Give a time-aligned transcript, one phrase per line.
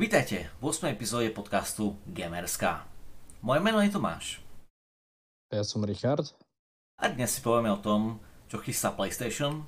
[0.00, 0.96] Vítajte v 8.
[0.96, 2.88] epizóde podcastu Gamerská.
[3.44, 4.40] Moje meno je Tomáš.
[5.52, 6.24] Ja som Richard.
[6.96, 8.16] A dnes si povieme o tom,
[8.48, 9.60] čo chystá PlayStation,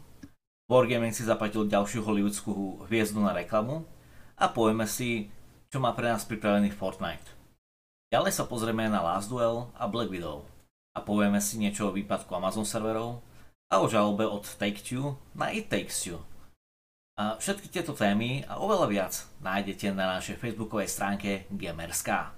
[0.72, 3.85] Wargaming si zaplatil ďalšiu hollywoodskú hviezdu na reklamu
[4.40, 5.29] a povieme si,
[5.69, 7.28] čo má pre nás pripravený Fortnite.
[8.08, 10.49] Ďalej sa pozrieme na Last Duel a Black Widow
[10.96, 13.21] a povieme si niečo o výpadku Amazon serverov
[13.69, 16.24] a o žalobe od Take-Two na It Takes Two.
[17.12, 22.33] Všetky tieto témy a oveľa viac nájdete na našej facebookovej stránke Gamerská,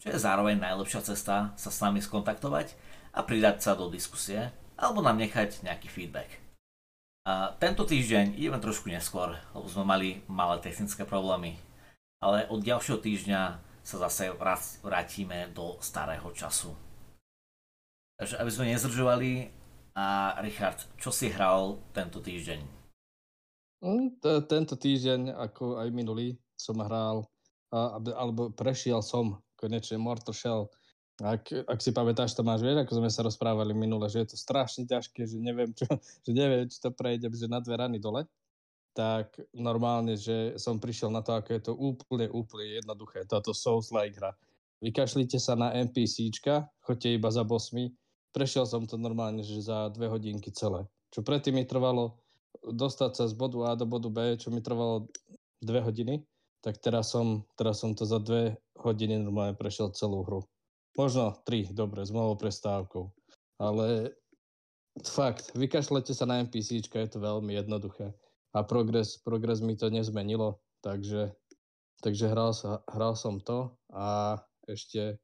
[0.00, 2.72] čo je zároveň najlepšia cesta sa s nami skontaktovať
[3.12, 4.48] a pridať sa do diskusie
[4.80, 6.32] alebo nám nechať nejaký feedback.
[7.28, 11.58] A tento týždeň ideme trošku neskôr, lebo sme mali malé technické problémy.
[12.22, 13.40] Ale od ďalšieho týždňa
[13.84, 14.30] sa zase
[14.80, 16.72] vrátime do starého času.
[18.16, 19.52] Takže aby sme nezdržovali,
[19.96, 22.75] a Richard, čo si hral tento týždeň?
[23.86, 24.18] Hm,
[24.50, 27.22] tento týždeň, ako aj minulý, som hral,
[27.70, 30.66] alebo prešiel som konečne Mortal Shell.
[31.22, 34.90] Ak, ak si pamätáš, Tomáš, vieš, ako sme sa rozprávali minule, že je to strašne
[34.90, 35.86] ťažké, že neviem, čo,
[36.26, 38.26] že neviem, či to prejde, že na dve rany dole,
[38.90, 44.18] tak normálne, že som prišiel na to, ako je to úplne, úplne jednoduché, táto Souls-like
[44.18, 44.34] hra.
[44.82, 47.94] Vykašlite sa na NPCčka, choďte iba za bossmi,
[48.34, 50.84] prešiel som to normálne, že za dve hodinky celé.
[51.14, 52.25] Čo predtým mi trvalo
[52.62, 55.08] dostať sa z bodu A do bodu B, čo mi trvalo
[55.60, 56.22] dve hodiny,
[56.64, 60.42] tak teraz som, teraz som to za dve hodiny normálne prešiel celú hru.
[60.96, 63.12] Možno tri, dobre, s malou prestávkou.
[63.60, 64.16] Ale
[65.04, 68.16] fakt, vykašlete sa na NPCčka, je to veľmi jednoduché.
[68.56, 71.36] A progres, progres mi to nezmenilo, takže,
[72.00, 72.56] takže hral,
[72.88, 75.20] hral som to a ešte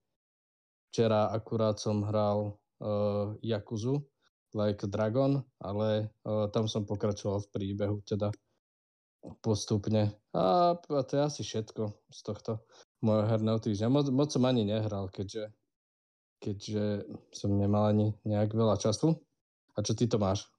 [0.93, 4.05] včera akurát som hral uh, Jakuzu,
[4.53, 8.29] Like Dragon, ale uh, tam som pokračoval v príbehu teda
[9.41, 10.13] postupne.
[10.35, 12.53] A, a to je asi všetko z tohto
[13.01, 13.89] môjho herného týždňa.
[13.89, 15.55] Moc, moc som ani nehral, keďže,
[16.43, 19.15] keďže som nemal ani nejak veľa času.
[19.73, 20.51] A čo ty to máš?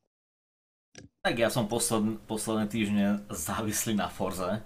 [1.22, 4.62] Tak ja som posled, posledné týždne závislý na Forze,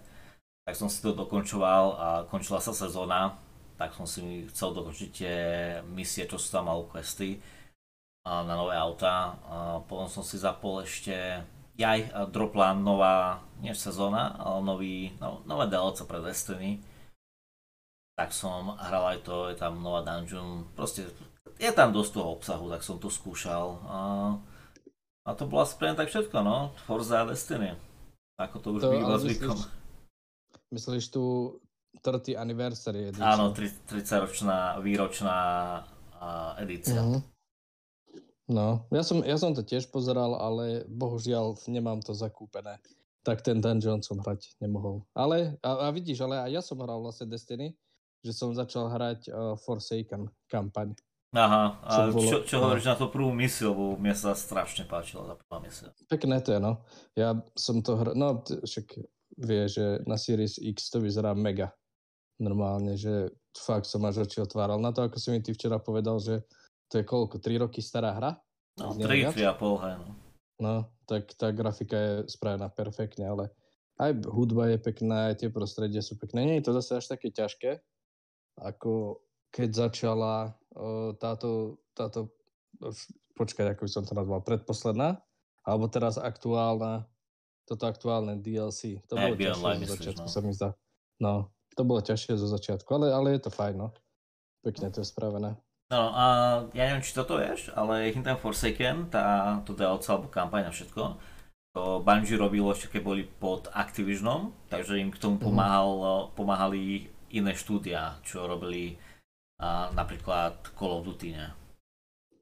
[0.67, 3.39] tak som si to dokončoval a končila sa sezóna,
[3.79, 5.35] tak som si chcel dokončiť tie
[5.87, 7.39] misie, čo sú tam mal questy
[8.27, 9.39] na nové auta.
[9.87, 11.43] Potom som si zapol ešte
[11.77, 16.81] jaj, dropla nová, nie sezóna, ale nový, no, nové DLC pre Destiny.
[18.17, 21.05] Tak som hral aj to, je tam nová dungeon, proste
[21.61, 23.77] je tam dosť toho obsahu, tak som to skúšal.
[23.85, 23.97] A,
[25.25, 26.73] a to bolo asi tak všetko, no.
[26.89, 27.77] Forza a Destiny.
[28.41, 29.57] Ako to už to, býva zvykom.
[30.73, 31.57] Myslíš tu
[32.01, 33.25] 30 anniversary edition?
[33.25, 33.89] Áno, 30
[34.21, 35.37] ročná výročná
[36.57, 37.01] edícia.
[37.01, 37.36] Mm-hmm.
[38.47, 42.79] No, ja som, ja som to tiež pozeral, ale bohužiaľ nemám to zakúpené.
[43.27, 45.03] Tak ten dungeon som hrať nemohol.
[45.11, 47.75] Ale, a, a vidíš, ale aj ja som hral vlastne Destiny,
[48.23, 50.95] že som začal hrať uh, Forsaken kampaň.
[51.35, 52.71] Aha, a čo, bolo, čo, čo no.
[52.71, 55.91] hovoríš na to prvú misiu, lebo mne sa strašne páčila tá prvá misia.
[56.07, 56.87] Pekné to je, no.
[57.19, 58.95] Ja som to hral, no však
[59.43, 61.75] vie, že na Series X to vyzerá mega.
[62.39, 63.27] Normálne, že
[63.59, 64.79] fakt som až oči otváral.
[64.79, 66.47] Na to, ako si mi ty včera povedal, že
[66.87, 68.31] to je koľko, 3 roky stará hra?
[68.77, 70.11] No, 3, 3,5, hej, no.
[70.57, 70.75] No,
[71.05, 73.53] tak tá grafika je spravená perfektne, ale
[74.01, 76.45] aj hudba je pekná, aj tie prostredie sú pekné.
[76.45, 77.81] Nie je to zase až také ťažké,
[78.61, 79.21] ako
[79.53, 82.33] keď začala o, táto, táto,
[83.37, 85.21] počkaj, ako by som to nazval, predposledná,
[85.65, 87.05] alebo teraz aktuálna,
[87.65, 89.01] toto aktuálne DLC.
[89.09, 90.33] To bolo ťažšie zo začiatku, no.
[90.33, 90.69] sa mi zdá.
[91.17, 93.89] No, to bolo ťažšie zo začiatku, ale, ale je to fajn, no.
[94.65, 95.57] Pekne to je spravené.
[95.87, 96.25] No a
[96.75, 101.15] ja neviem, či toto vieš, ale Hidden Forsaken, tá, to DLC alebo kampaň a všetko,
[101.71, 105.43] to Bungie robilo ešte keď boli pod Activisionom, takže im k tomu mhm.
[105.47, 106.23] pomáhal, mm.
[106.35, 106.81] pomáhali
[107.31, 108.99] iné štúdia, čo robili
[109.63, 111.47] a, napríklad Call of Duty, ne?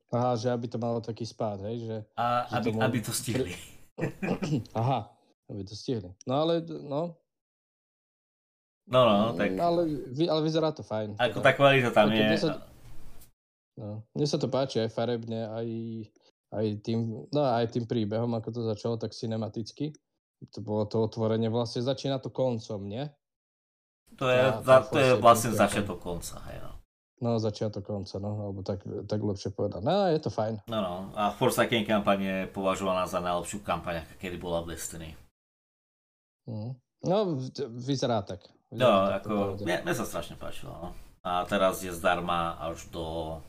[0.09, 1.85] Aha, že aby to malo taký spád, hej?
[1.85, 3.53] Že, a, že aby, to aby to stihli.
[4.79, 5.11] Aha,
[5.53, 6.09] aby to stihli.
[6.25, 7.19] No ale, no,
[8.85, 9.57] No, no, tak...
[9.57, 9.81] Ale,
[10.29, 11.17] ale vyzerá to fajn.
[11.17, 12.37] Ako tá kvalita tam je.
[12.37, 12.69] Sa,
[13.75, 14.07] No.
[14.15, 15.67] Mne sa to páči aj farebne, aj,
[16.55, 19.91] aj, tým, no, aj tým príbehom, ako to začalo, tak cinematicky.
[20.55, 23.07] To bolo to otvorenie, vlastne začína to koncom, nie?
[24.15, 26.71] To je, a, za, to je vlastne začiatok konca, hej no.
[27.15, 29.81] No, začiatok konca, no, alebo tak, tak lepšie povedať.
[29.83, 30.67] No, je to fajn.
[30.67, 35.15] No, no, a Forsaken kampaň je považovaná za najlepšiu kampaň, aká kedy bola v Destiny.
[36.47, 36.75] Mm.
[37.07, 37.17] No,
[37.79, 38.43] vyzerá tak.
[38.71, 40.89] Vyzerá no, tak ako, mne, mne sa strašne páčilo, no.
[41.25, 43.39] A teraz je zdarma až do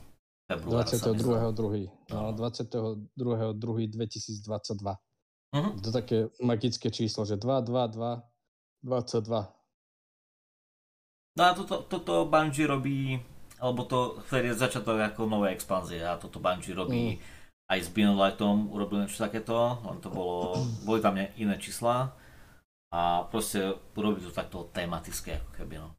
[0.47, 2.15] Február 22.2.
[2.15, 4.95] No, 22.2.2022.
[5.51, 5.75] Uh-huh.
[5.83, 8.23] To také magické číslo, že 2, 2, 2,
[8.83, 9.57] 22.
[11.37, 13.13] No a toto, toto Bungie robí,
[13.61, 17.19] alebo to vtedy je začiatok ako nové expanzie a toto Bungie robí mm.
[17.69, 19.53] aj s Beyond Lightom urobil niečo takéto,
[19.85, 22.09] len to bolo, boli tam iné čísla
[22.89, 25.89] a proste urobí to takto tematické ako keby no.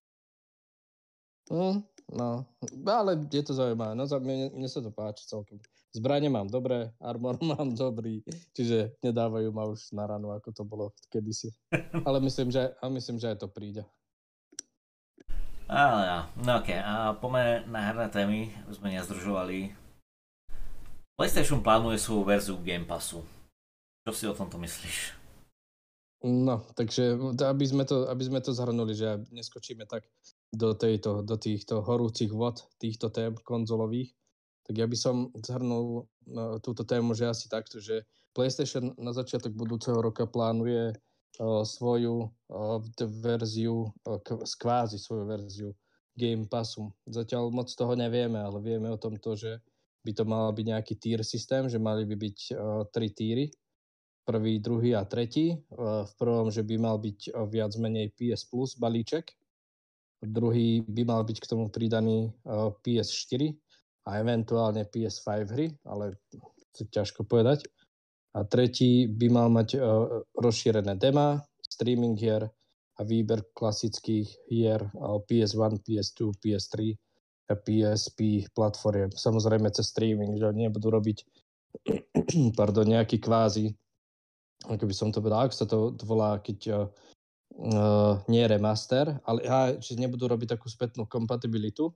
[1.54, 2.44] Mm, no,
[2.88, 5.60] ale je to zaujímavé, no mne, mne sa to páči celkom.
[5.92, 8.20] Zbranie mám dobré, armor mám dobrý,
[8.52, 11.52] čiže nedávajú ma už na ranu, ako to bolo kedysi.
[12.08, 13.82] Ale myslím, že, a myslím, že aj to príde.
[15.68, 16.20] Ale ja.
[16.40, 19.76] No ok, a poďme na herné témy, sme nezdržovali.
[21.12, 23.20] PlayStation plánuje svoju verziu Game Passu.
[24.08, 25.18] Čo si o tomto myslíš?
[26.24, 27.14] No, takže
[27.44, 30.08] aby sme to, aby sme to zhrnuli, že neskočíme tak
[30.52, 34.12] do, tejto, do týchto horúcich vod, týchto tém konzolových,
[34.68, 38.04] tak ja by som zhrnul no, túto tému, že asi takto, že
[38.36, 40.92] PlayStation na začiatok budúceho roka plánuje
[41.64, 42.28] svoju
[43.22, 43.88] verziu,
[44.42, 45.70] skvázi svoju verziu
[46.18, 46.90] Game Passu.
[47.06, 49.62] Zatiaľ moc toho nevieme, ale vieme o tom to, že
[50.02, 52.38] by to mal byť nejaký tier systém, že mali by byť
[52.90, 53.46] tri týry.
[54.26, 55.56] Prvý, druhý a tretí.
[55.78, 59.37] V prvom, že by mal byť viac menej PS Plus balíček.
[60.18, 62.34] Druhý by mal byť k tomu pridaný
[62.82, 63.54] PS4
[64.08, 66.18] a eventuálne PS5 hry, ale
[66.74, 67.66] to ťažko povedať
[68.38, 72.46] a tretí by mal mať uh, rozšírené dema, streaming hier
[72.98, 76.94] a výber klasických hier uh, PS1, PS2, PS3
[77.48, 79.10] a PSP platformiem.
[79.10, 81.18] Samozrejme cez streaming, že nebudú robiť
[82.58, 83.72] pardon, nejaký kvázi,
[84.68, 86.90] ako by som to povedal, ak sa to volá, keď
[87.56, 91.94] uh, nie remaster, ale uh, že nebudú robiť takú spätnú kompatibilitu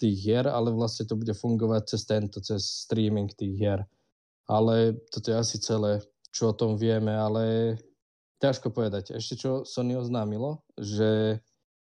[0.00, 3.80] tých hier, ale vlastne to bude fungovať cez tento, cez streaming tých hier
[4.50, 6.02] ale toto je asi celé,
[6.34, 7.78] čo o tom vieme, ale
[8.42, 9.14] ťažko povedať.
[9.14, 11.38] Ešte čo Sony oznámilo, že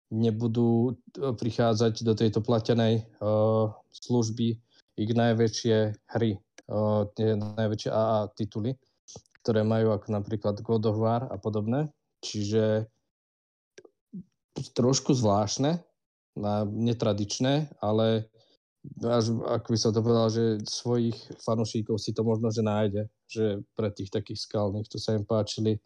[0.08, 4.62] nebudú e, prichádzať do tejto platenej uh, služby
[4.94, 6.38] ich najväčšie hry,
[6.70, 8.78] uh, tie najväčšie AA tituly,
[9.43, 11.90] ktoré majú ako napríklad God of War a podobné.
[12.22, 12.87] Čiže
[14.75, 15.83] trošku zvláštne,
[16.67, 18.27] netradičné, ale
[19.01, 23.45] až, ako by som to povedal, že svojich fanúšikov si to možno, že nájde, že
[23.73, 25.81] pre tých takých skalných, to sa im páčili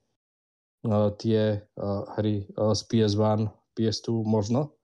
[0.88, 3.46] uh, tie uh, hry uh, z PS1,
[3.78, 4.74] PS2 možno,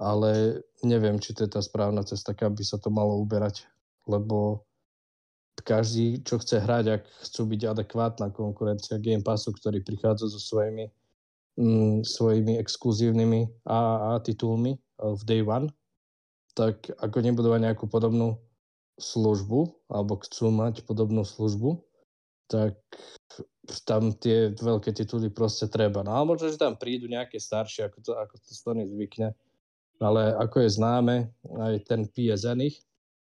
[0.00, 3.68] ale neviem, či to je tá správna cesta, kam by sa to malo uberať,
[4.08, 4.64] lebo
[5.64, 10.88] každý, čo chce hrať, ak chcú byť adekvátna konkurencia Game Passu, ktorý prichádza so svojimi,
[11.58, 15.70] mm, svojimi exkluzívnymi AAA titulmi v Day One,
[16.54, 18.38] tak ako nebudú mať nejakú podobnú
[18.94, 21.82] službu, alebo chcú mať podobnú službu,
[22.46, 22.78] tak
[23.88, 26.06] tam tie veľké tituly proste treba.
[26.06, 29.34] No ale možno, že tam prídu nejaké staršie, ako to, ako to Sony zvykne.
[29.98, 31.16] Ale ako je známe,
[31.58, 32.82] aj ten PSN ich,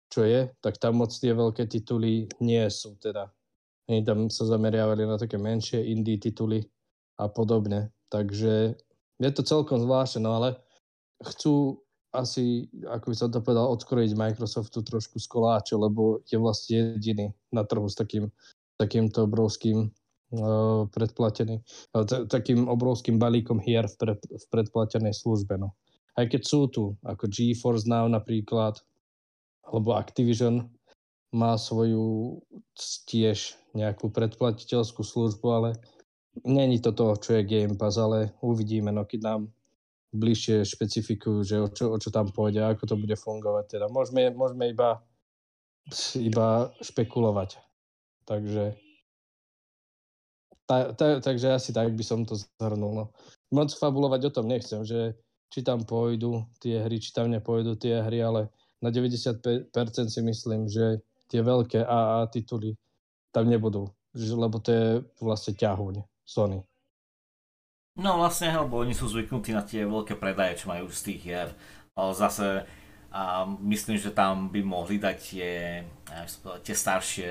[0.08, 3.30] čo je, tak tam moc tie veľké tituly nie sú teda.
[3.90, 6.64] Oni tam sa zameriavali na také menšie indie tituly
[7.20, 7.92] a podobne.
[8.14, 8.78] Takže
[9.18, 10.54] je to celkom zvláštne, no ale
[11.26, 11.82] chcú
[12.14, 17.34] asi, ako by som to povedal, odkrojiť Microsoftu trošku z koláče, lebo je vlastne jediný
[17.50, 18.30] na trhu s takým,
[18.78, 21.58] takýmto obrovským uh, predplatený,
[21.98, 25.58] uh, t- takým obrovským balíkom hier v, pre, v predplatenej službe.
[25.58, 25.74] No.
[26.14, 28.78] Aj keď sú tu, ako GeForce Now napríklad,
[29.66, 30.70] alebo Activision
[31.34, 32.38] má svoju
[33.10, 35.70] tiež nejakú predplatiteľskú službu, ale
[36.42, 39.40] není to to, čo je Game Pass, ale uvidíme, no keď nám
[40.14, 43.78] bližšie špecifikujú, že o čo, o čo tam pôjde, ako to bude fungovať.
[43.78, 45.02] Teda môžeme, môžeme iba,
[46.14, 47.58] iba špekulovať.
[48.24, 48.78] Takže,
[50.70, 52.94] ta, ta, takže asi tak by som to zhrnul.
[52.94, 53.04] No.
[53.50, 55.18] Moc fabulovať o tom nechcem, že
[55.50, 58.50] či tam pôjdu tie hry, či tam nepôjdu tie hry, ale
[58.82, 59.70] na 95%
[60.10, 62.78] si myslím, že tie veľké AA tituly
[63.34, 64.86] tam nebudú, lebo to je
[65.18, 66.64] vlastne ťahuň Sony.
[67.94, 71.48] No vlastne, lebo oni sú zvyknutí na tie veľké predaje, čo majú z tých hier.
[71.94, 72.66] Ale zase
[73.14, 75.86] a myslím, že tam by mohli dať tie,
[76.66, 77.30] tie staršie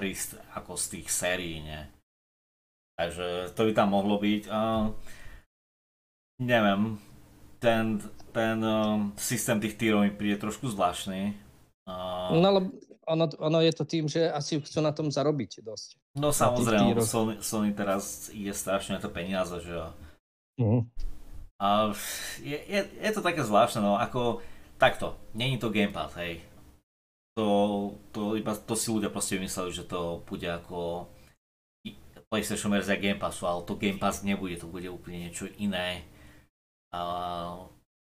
[0.00, 0.16] hry
[0.56, 1.92] ako z tých sérií, ne?
[2.96, 4.48] Takže to by tam mohlo byť.
[4.48, 4.88] A,
[6.40, 6.96] neviem,
[7.60, 8.00] ten,
[8.32, 11.36] ten um, systém tých tírov mi príde trošku zvláštny.
[11.84, 12.32] A...
[12.32, 12.72] No ale
[13.06, 15.88] ono, ono je to tým, že asi chcú na tom zarobiť dosť.
[16.18, 19.88] No samozrejme, Sony, Sony teraz je strašne to peniaze, že jo.
[20.60, 20.82] Uh-huh.
[21.58, 21.94] A
[22.42, 24.42] je, je, je to také zvláštne, no ako
[24.76, 26.42] takto, není to Game Pass, hej.
[27.34, 31.10] To, to, iba, to si ľudia proste vymysleli, že to bude ako
[32.30, 36.02] PlayStation verzia Game Passu, ale to Game Pass nebude, to bude úplne niečo iné.
[36.94, 37.00] A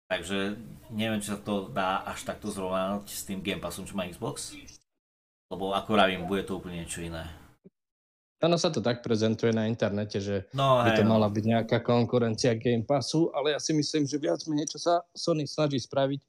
[0.09, 0.57] Takže
[0.89, 4.57] neviem, či sa to dá až takto zrovnať s tým Game Passom, čo má Xbox.
[5.53, 7.29] Lebo ako vravím, bude to úplne niečo iné.
[8.41, 11.13] Ono sa to tak prezentuje na internete, že No by to no.
[11.13, 15.03] mala byť nejaká konkurencia Game Passu, ale ja si myslím, že viac menej, čo sa
[15.13, 16.21] Sony snaží spraviť,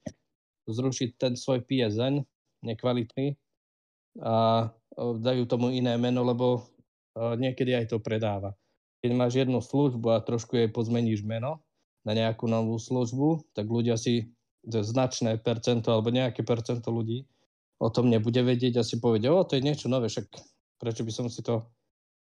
[0.68, 2.20] zrušiť ten svoj PSN,
[2.66, 3.38] nekvalitný,
[4.20, 4.66] a
[4.98, 6.66] dajú tomu iné meno, lebo
[7.16, 8.58] niekedy aj to predáva.
[9.00, 11.62] Keď máš jednu službu a trošku jej pozmeníš meno
[12.04, 14.32] na nejakú novú službu, tak ľudia si
[14.64, 17.24] značné percento alebo nejaké percento ľudí
[17.80, 20.28] o tom nebude vedieť a si povedia, o, to je niečo nové, však
[20.76, 21.64] prečo by som si to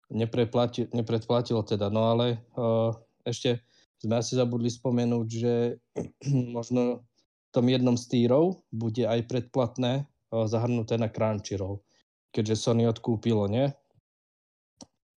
[0.09, 1.93] nepreplatil, nepredplatil teda.
[1.93, 2.89] No ale uh,
[3.21, 3.61] ešte
[4.01, 5.53] sme asi zabudli spomenúť, že
[6.57, 11.85] možno v tom jednom z tírov bude aj predplatné uh, zahrnuté na Crunchyroll.
[12.33, 13.69] Keďže Sony odkúpilo, nie?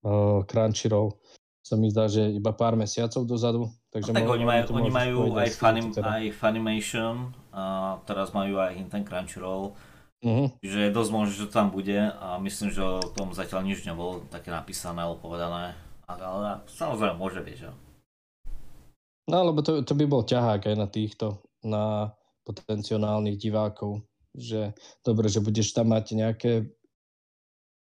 [0.04, 1.16] Uh, Crunchyroll
[1.64, 3.72] sa mi zdá, že iba pár mesiacov dozadu.
[3.96, 6.20] Takže No, tak oni majú, to oni majú aj, týmto teda.
[6.20, 9.72] aj Funimation, a teraz majú aj ten Crunchyroll,
[10.20, 10.60] Mhm.
[10.60, 13.88] čiže je dosť možné, že to tam bude a myslím, že o tom zatiaľ nič
[13.88, 15.72] nebolo také napísané alebo povedané.
[16.04, 17.70] Ale samozrejme môže byť, že?
[19.26, 22.12] No, lebo to, to by bol ťahák aj na týchto, na
[22.46, 24.04] potenciálnych divákov,
[24.36, 26.52] že dobre, že budeš tam mať nejaké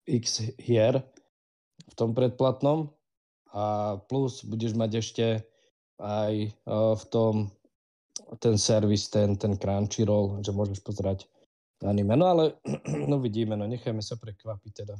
[0.07, 1.03] x hier
[1.89, 2.93] v tom predplatnom
[3.51, 5.25] a plus budeš mať ešte
[6.01, 6.35] aj
[6.69, 7.35] uh, v tom
[8.41, 11.29] ten servis, ten, ten Crunchyroll, že môžeš pozerať
[11.85, 12.17] anime.
[12.17, 12.57] No ale
[13.11, 14.97] no vidíme, no nechajme sa prekvapiť teda.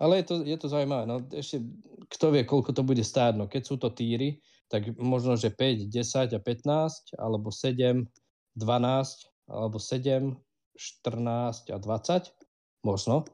[0.00, 1.04] Ale je to, je to zaujímavé.
[1.04, 1.60] No, ešte
[2.08, 3.36] kto vie, koľko to bude stáť.
[3.36, 4.40] No, keď sú to týry,
[4.72, 8.08] tak možno, že 5, 10 a 15, alebo 7,
[8.56, 10.40] 12, alebo 7,
[11.04, 12.32] 14 a 20.
[12.80, 13.28] Možno.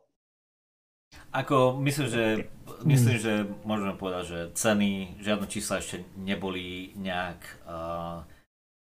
[1.31, 2.25] Ako myslím, že,
[2.85, 3.33] myslím, že
[3.65, 8.27] môžeme povedať, že ceny, žiadne čísla ešte neboli nejak uh,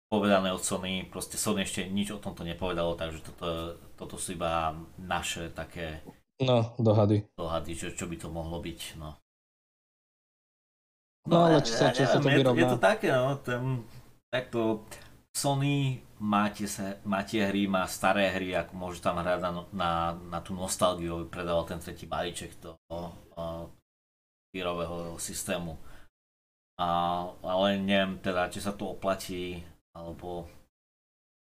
[0.07, 3.47] povedané od Sony, proste Sony ešte nič o tomto nepovedalo, takže toto,
[3.95, 6.03] toto sú iba naše také
[6.41, 7.27] No, dohady.
[7.37, 9.13] dohady, čo, čo by to mohlo byť, no.
[11.29, 12.69] No, ale či sa- či sa to neviem, je, to, vyrovná?
[12.73, 13.85] to také, no, ten,
[14.33, 14.81] takto
[15.31, 19.51] Sony má tie, sa- má tie hry, má staré hry, ako môže tam hrať na,
[19.71, 22.75] na, na tú nostalgiu, predával ten tretí balíček toho
[23.37, 23.63] uh,
[24.51, 25.79] výrového systému.
[26.79, 26.87] A,
[27.43, 29.63] ale neviem teda, či sa to oplatí,
[29.95, 30.47] alebo,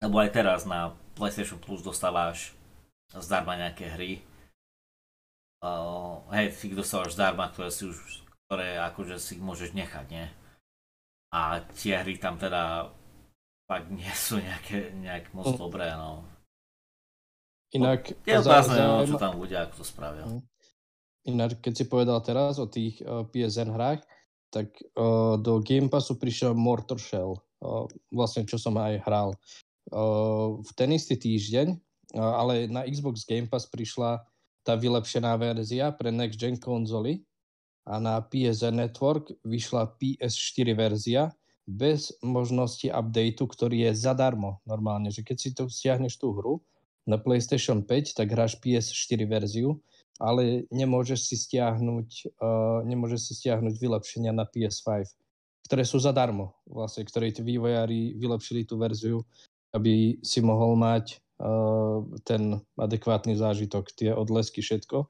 [0.01, 2.57] alebo aj teraz na PlayStation Plus dostávaš
[3.13, 4.13] zdarma nejaké hry.
[5.61, 10.27] Uh, hej, ty dostávaš zdarma, ktoré si už, ktoré akože si môžeš nechať, nie?
[11.31, 12.91] A tie hry tam teda
[13.71, 15.61] fakt nie sú nejaké, nejak moc Mm.
[15.61, 16.25] dobré, no.
[17.71, 20.27] Inak, Je otázne, no, čo tam bude, ako to spravia.
[21.29, 24.01] Ináč, keď si povedal teraz o tých uh, PSN hrách,
[24.51, 29.37] tak uh, do Game Passu prišiel Mortar Shell, uh, vlastne čo som aj hral.
[29.93, 31.77] Uh, v ten istý týždeň,
[32.17, 34.25] uh, ale na Xbox Game Pass prišla
[34.65, 37.25] tá vylepšená verzia pre Next Gen konzoly
[37.89, 41.33] a na PSN Network vyšla PS4 verzia
[41.65, 46.61] bez možnosti updateu, ktorý je zadarmo normálne, že keď si to stiahneš tú hru
[47.07, 49.81] na PlayStation 5, tak hráš PS4 verziu
[50.21, 55.09] ale nemôžeš si stiahnuť, uh, nemôžeš si stiahnuť vylepšenia na PS5,
[55.65, 59.25] ktoré sú zadarmo, vlastne, ktoré tí vývojári vylepšili tú verziu,
[59.73, 65.09] aby si mohol mať uh, ten adekvátny zážitok, tie odlesky, všetko.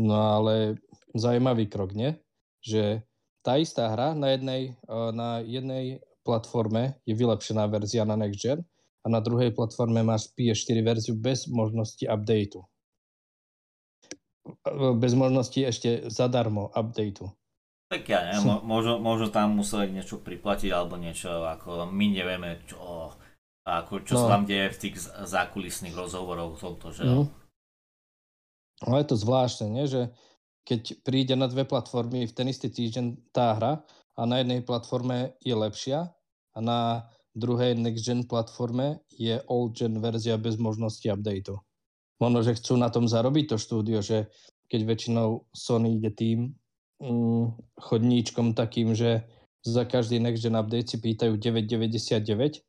[0.00, 0.80] No ale
[1.12, 2.16] zaujímavý krok, nie?
[2.64, 3.04] Že
[3.44, 8.64] tá istá hra na jednej, uh, na jednej platforme je vylepšená verzia na Next Gen
[9.04, 12.69] a na druhej platforme máš PS4 verziu bez možnosti updateu
[14.96, 17.30] bez možnosti ešte zadarmo updateu.
[17.90, 22.62] Tak ja neviem, mo- možno, možno tam museli niečo priplatiť alebo niečo, ako my nevieme,
[22.64, 23.10] čo,
[23.66, 24.20] ako, čo No.
[24.22, 27.24] sa tam deje v tých zákulisných rozhovoroch o tomto, že Mhm.
[28.80, 29.84] Ale je to zvláštne, nie?
[29.84, 30.08] že
[30.64, 33.84] keď príde na dve platformy v ten istý týždeň tá hra
[34.16, 36.08] a na jednej platforme je lepšia
[36.54, 37.04] a na
[37.34, 41.60] druhej next gen platforme je old gen verzia bez možnosti updateu.
[42.20, 44.28] Možno, že chcú na tom zarobiť to štúdio, že
[44.68, 46.52] keď väčšinou Sony ide tým
[47.00, 49.24] mm, chodníčkom takým, že
[49.64, 52.60] za každý next gen update si pýtajú 9,99,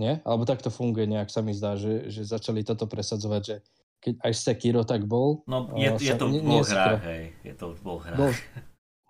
[0.00, 0.12] nie?
[0.24, 3.56] Alebo tak to funguje nejak, sa mi zdá, že, že začali toto presadzovať, že
[4.00, 5.44] keď aj Sekiro tak bol.
[5.48, 8.18] No je, je sa- to v dvoch hrách, hej, je to v dvoch hrách.
[8.20, 8.42] Ghost,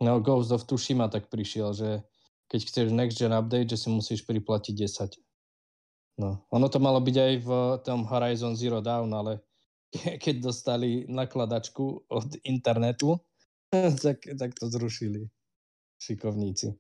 [0.03, 2.07] no, Ghost of Tsushima tak prišiel, že
[2.47, 5.19] keď chceš next gen update, že si musíš priplatiť 10.
[6.23, 7.51] No, ono to malo byť aj v
[7.83, 9.43] tom Horizon Zero Dawn, ale
[10.25, 13.19] keď dostali nakladačku od internetu,
[14.05, 15.27] tak, tak to zrušili
[16.03, 16.75] šikovníci.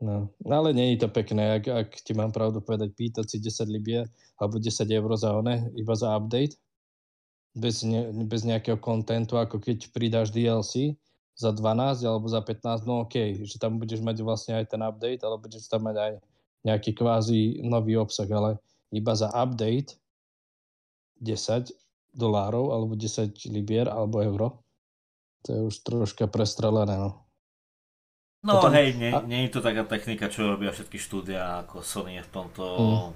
[0.00, 3.68] No, ale nie je to pekné, ak, ak ti mám pravdu povedať, pýtať si 10
[3.68, 4.08] libier
[4.40, 6.56] alebo 10 eur za one, iba za update,
[7.52, 10.96] bez, ne, bez nejakého kontentu, ako keď pridáš DLC
[11.36, 15.20] za 12 alebo za 15, no OK, že tam budeš mať vlastne aj ten update,
[15.20, 16.12] ale budeš tam mať aj
[16.64, 18.56] nejaký kvázi nový obsah, ale
[18.96, 20.00] iba za update
[21.20, 21.76] 10
[22.10, 24.48] dolárov alebo 10 libier alebo euro,
[25.46, 27.30] to je už troška prestrelené, no.
[28.40, 29.20] No Potom, hej, nie, a...
[29.20, 33.10] nie je to taká technika, čo robia všetky štúdia, ako Sony je v tomto mm.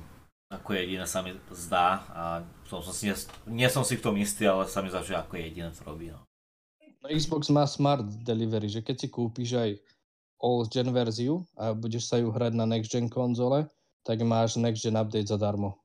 [0.61, 2.23] ako jediné sa mi zdá a
[2.69, 3.17] som, som si, nie,
[3.49, 6.13] nie som si v tom istý, ale sa mi zdá, že ako jediné to robí.
[6.13, 6.21] No.
[7.01, 7.07] no.
[7.09, 9.71] Xbox má smart delivery, že keď si kúpiš aj
[10.45, 13.65] old gen verziu a budeš sa ju hrať na next gen konzole,
[14.05, 15.81] tak máš next gen update zadarmo.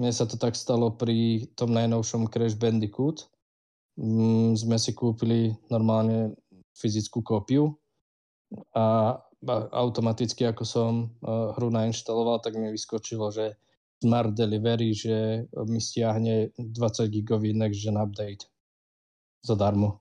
[0.00, 3.28] Mne sa to tak stalo pri tom najnovšom Crash Bandicoot.
[4.00, 6.32] Mm, sme si kúpili normálne
[6.72, 7.76] fyzickú kópiu
[8.72, 9.12] a
[9.76, 11.06] automaticky, ako som e,
[11.52, 13.60] hru nainštaloval, tak mi vyskočilo, že
[14.00, 18.48] Smart Delivery, že mi stiahne 20 gigový Next Gen Update
[19.44, 20.00] zadarmo.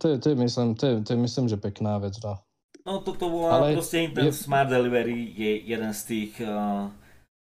[0.00, 2.20] To je, to je, myslím, to je, to je myslím, že pekná vec.
[2.20, 2.36] No,
[2.84, 4.32] no toto bola Ale proste ten je...
[4.36, 6.92] Smart Delivery je jeden z tých, uh,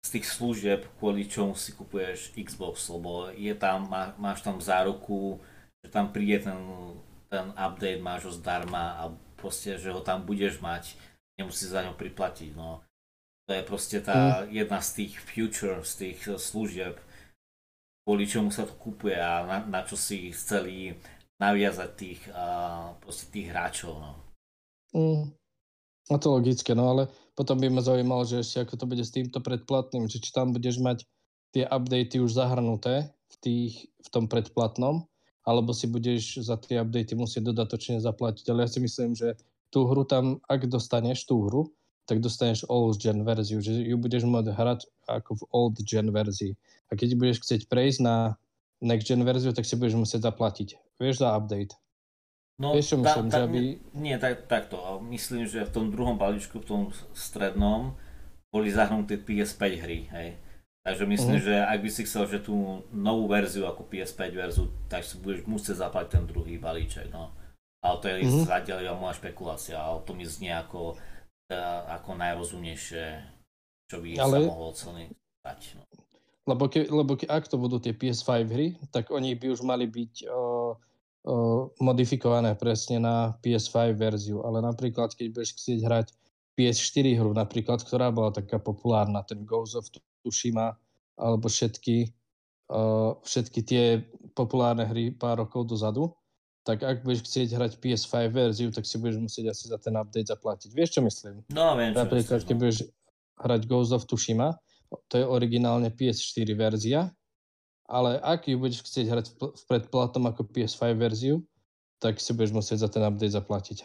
[0.06, 5.42] z tých služieb, kvôli čomu si kupuješ Xbox, lebo je tam, má, máš tam záruku,
[5.82, 6.58] že tam príde ten
[7.28, 9.02] ten update máš ho zdarma a
[9.36, 10.94] proste, že ho tam budeš mať,
[11.38, 12.82] nemusíš za ňo priplatiť, no.
[13.46, 14.50] To je proste tá mm.
[14.50, 16.98] jedna z tých future, z tých služieb,
[18.02, 20.98] kvôli čomu sa to kúpuje a na, na čo si chceli
[21.38, 24.12] naviazať tých, uh, proste tých hráčov, no.
[24.94, 25.22] Mm.
[26.06, 27.02] No to logické, no ale
[27.36, 30.56] potom by ma zaujímalo, že ešte ako to bude s týmto predplatným, či, či tam
[30.56, 31.04] budeš mať
[31.52, 35.04] tie updaty už zahrnuté v, tých, v tom predplatnom,
[35.44, 38.48] alebo si budeš za tie updaty musieť dodatočne zaplatiť.
[38.50, 39.36] Ale ja si myslím, že
[39.68, 41.70] tú hru tam, ak dostaneš tú hru,
[42.08, 44.80] tak dostaneš old gen verziu, že ju budeš môcť hrať
[45.10, 46.54] ako v old gen verzii.
[46.88, 48.38] A keď budeš chcieť prejsť na
[48.80, 50.98] next gen verziu, tak si budeš musieť zaplatiť.
[51.02, 51.74] Vieš za update.
[52.56, 53.58] No, čo myslím, ta, ta, že aby...
[53.92, 54.80] Nie, tak, takto.
[55.04, 57.92] Myslím, že v tom druhom balíčku, v tom strednom,
[58.48, 60.28] boli zahnuté PS5 hry, hej.
[60.86, 61.48] Takže myslím, uh-huh.
[61.50, 65.44] že ak by si chcel, že tú novú verziu ako PS5 verziu, tak si budeš
[65.44, 67.34] musieť zaplatiť ten druhý balíček, no.
[67.84, 68.48] Ale to je uh-huh.
[68.48, 70.96] zatiaľ moja špekulácia, ale to mi znie ako,
[71.52, 73.04] uh, ako najrozumnejšie,
[73.90, 74.38] čo by ale...
[74.40, 75.04] sa mohlo celý
[75.44, 75.60] dať.
[75.76, 75.82] No.
[76.46, 79.90] Lebo, ke, lebo ke, ak to budú tie PS5 hry, tak oni by už mali
[79.90, 80.78] byť uh,
[81.82, 84.46] modifikované presne na PS5 verziu.
[84.46, 86.06] Ale napríklad, keď budeš chcieť hrať
[86.56, 89.90] PS4 hru napríklad, ktorá bola taká populárna, ten Ghost of
[90.22, 90.72] Tsushima,
[91.18, 92.14] alebo všetky,
[92.72, 93.84] uh, všetky tie
[94.32, 96.14] populárne hry pár rokov dozadu,
[96.66, 100.32] tak ak budeš chcieť hrať PS5 verziu, tak si budeš musieť asi za ten update
[100.32, 100.70] zaplatiť.
[100.74, 101.46] Vieš, čo myslím?
[101.54, 102.60] No, viem, čo Napríklad, keď no.
[102.64, 102.78] budeš
[103.38, 104.56] hrať Ghost of Tsushima,
[105.06, 107.10] to je originálne PS4 verzia,
[107.86, 111.42] ale ak ju budeš chcieť hrať v predplatom ako PS5 verziu,
[112.02, 113.78] tak si budeš musieť za ten update zaplatiť.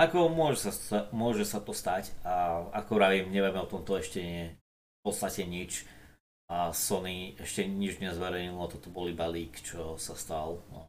[0.00, 4.44] Ako môže sa, môže sa to stať a ako vravím, nevieme o tomto ešte nie,
[4.50, 5.86] v podstate nič.
[6.52, 10.60] A Sony ešte nič nezverejnilo, toto bol iba leak, čo sa stal.
[10.68, 10.84] No.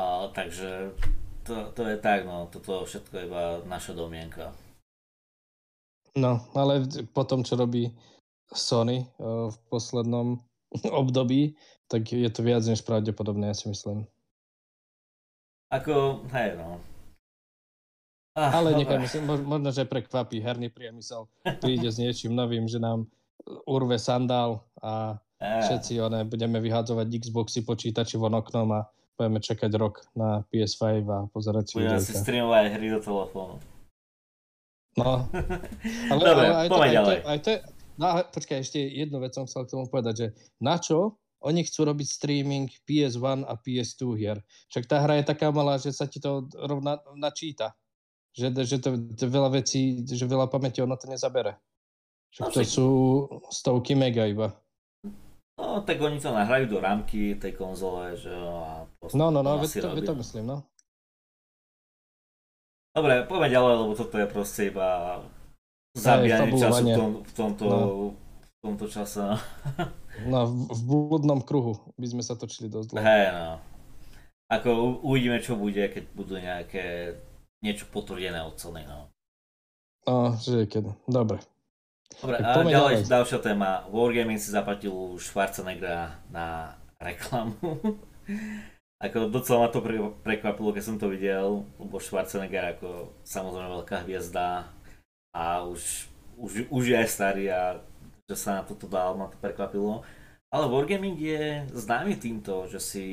[0.00, 0.96] A, takže
[1.44, 4.56] to, to je tak, no, toto všetko je iba naša domienka.
[6.18, 6.82] No, ale
[7.14, 7.94] potom, čo robí
[8.50, 10.42] Sony v poslednom
[11.02, 11.54] období,
[11.90, 14.06] tak je to viac než pravdepodobné, ja si myslím.
[15.70, 16.82] Ako, hej, no,
[18.38, 21.26] Ah, Ale nechaj myslím, možno, že prekvapí herný priemysel.
[21.58, 23.10] Príde s niečím novým, že nám
[23.66, 25.62] urve sandál a ah.
[25.66, 28.86] všetci one, budeme vyhádzovať Xboxy, počítači von oknom a
[29.18, 33.56] budeme čakať rok na PS5 a pozerať si Budeme si streamovať hry do telefónu.
[34.94, 35.26] No.
[36.10, 37.58] Ale, Dobre, ale aj, to, aj, to, aj to je,
[38.00, 41.64] no ale počkaj, ešte jednu vec som chcel k tomu povedať, že na čo oni
[41.64, 44.40] chcú robiť streaming PS1 a PS2 hier.
[44.72, 47.76] Však tá hra je taká malá, že sa ti to rovna načíta
[48.34, 51.58] že, že to, to veľa vecí, že veľa pamäti ono to nezabere.
[52.30, 52.88] Že no, to sú
[53.50, 54.54] stovky mega iba.
[55.58, 59.66] No, tak oni to nahrajú do rámky tej konzole, že a No, no, no, to,
[59.66, 60.58] to, to myslím, no.
[62.94, 65.20] Dobre, poďme ďalej, lebo toto je proste iba
[65.94, 67.78] zabíjanie času v, tom, v, tomto, no.
[68.42, 69.22] v tomto čase.
[70.30, 73.02] no, v, v blúdnom kruhu by sme sa točili dosť dlho.
[73.02, 73.50] Hej, no.
[74.50, 74.70] Ako
[75.06, 77.14] uvidíme, čo bude, keď budú nejaké
[77.62, 78.82] niečo potvrdené od Sony.
[78.82, 79.06] No.
[80.10, 80.90] A, že keď.
[81.06, 81.38] Dobre.
[82.18, 83.86] Dobre, a ďalej, ďalej, ďalšia téma.
[83.94, 87.54] Wargaming si zaplatil Schwarzeneggera na reklamu.
[89.00, 89.80] Ako docela ma to
[90.20, 94.68] prekvapilo, keď som to videl, lebo Schwarzenegger ako samozrejme veľká hviezda
[95.34, 97.78] a už, už, už je aj starý a
[98.30, 100.06] že sa na toto dal, ma to prekvapilo.
[100.50, 103.06] Ale Wargaming je známy týmto, že si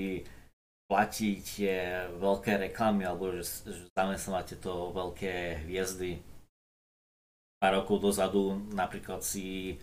[0.89, 6.21] platí tie veľké reklamy alebo že, že zamestnávate to veľké hviezdy.
[7.57, 9.77] Pár rokov dozadu napríklad si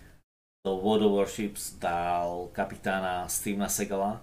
[0.65, 4.23] do World of Warships dal kapitána Stevena Segala,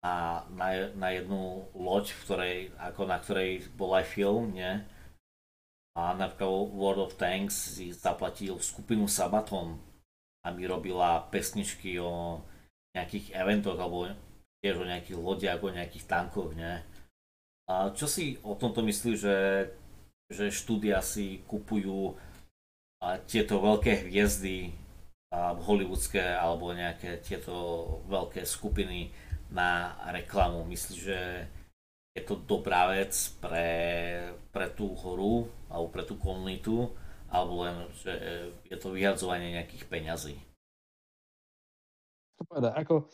[0.00, 4.80] a na, na jednu loď, v ktorej, ako na ktorej bol aj film, nie?
[6.00, 9.76] A napríklad World of Tanks si zaplatil skupinu Sabaton
[10.40, 12.40] a mi robila pesničky o
[12.96, 14.08] nejakých eventoch alebo
[14.64, 16.80] tiež o nejakých lodiach, o nejakých tankoch, nie?
[17.68, 19.38] A čo si o tomto myslíš, že,
[20.32, 22.16] že štúdia si kupujú
[23.04, 24.72] a tieto veľké hviezdy
[25.30, 27.52] a hollywoodske alebo nejaké tieto
[28.08, 29.12] veľké skupiny
[29.52, 30.64] na reklamu.
[30.64, 31.20] Myslíš, že
[32.14, 33.68] je to dobrá vec pre,
[34.50, 36.90] pre tú horu alebo pre tú komunitu,
[37.30, 38.10] alebo len, že
[38.66, 40.34] je to vyhadzovanie nejakých peňazí?
[42.50, 43.06] Ako,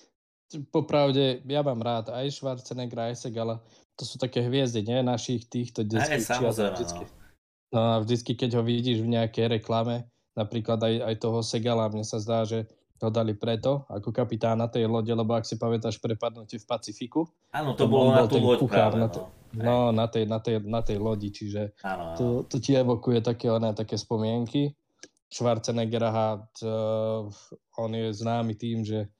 [0.72, 3.60] popravde, ja mám rád aj Schwarzenegger, aj Segala.
[4.00, 5.04] To sú také hviezdy, nie?
[5.04, 6.56] Našich týchto detských čias.
[6.56, 7.04] Vždycky.
[7.04, 7.76] No.
[7.76, 12.04] no a vždycky, keď ho vidíš v nejakej reklame, napríklad aj, aj toho Segala, mne
[12.04, 12.64] sa zdá, že
[12.96, 17.28] ho dali preto, ako kapitána tej lode, lebo ak si pamätáš prepadnutie v Pacifiku.
[17.52, 19.62] Áno, to bolo na tú loď práve, na, to, no.
[19.62, 22.16] no, na, tej, na, tej, na tej lodi, čiže áno, áno.
[22.16, 24.72] To, to ti evokuje také, one, také spomienky.
[25.28, 26.70] Schwarzenegger, aha, to,
[27.76, 29.10] on je známy tým, že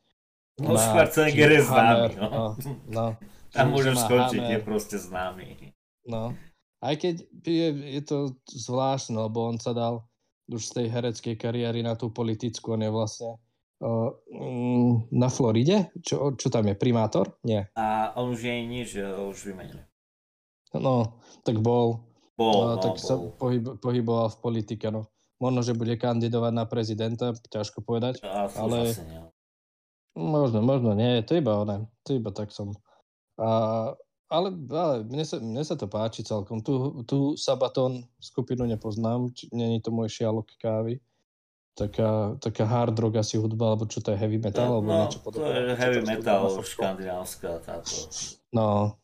[0.56, 2.28] No Schwarzenegger je známy, no.
[2.32, 2.44] no,
[2.88, 3.06] no
[3.56, 5.72] Tam môžeš skončiť, je proste známy.
[6.04, 6.36] No,
[6.84, 10.04] aj keď je, je to zvláštne, lebo on sa dal
[10.46, 13.30] už z tej hereckej kariéry na tú politickú, on je vlastne
[15.12, 15.92] na Floride?
[16.00, 16.74] Čo, čo tam je?
[16.78, 17.36] Primátor?
[17.44, 17.68] Nie.
[17.76, 19.84] A on už je nič, už vymenil.
[20.72, 22.04] No, tak bol.
[22.36, 23.04] Bol, no, tak bol.
[23.04, 25.08] sa pohyb, pohyboval v politike, no.
[25.36, 28.24] Možno, že bude kandidovať na prezidenta, ťažko povedať.
[28.24, 28.92] Ja, ale...
[28.96, 29.22] nie.
[30.16, 32.72] Možno, možno nie, to iba oné, to iba tak som.
[33.36, 33.92] A,
[34.32, 36.64] ale, ale mne, sa, mne sa to páči celkom.
[36.64, 36.72] Tu,
[37.04, 41.04] tu Sabaton skupinu nepoznám, či, není to môj šialok kávy
[41.76, 45.20] taká, taká hard rock asi hudba, alebo čo to je heavy metal, alebo no, niečo
[45.20, 45.44] podobné.
[45.44, 47.92] to je heavy metal, škandinávska táto.
[48.50, 48.96] No,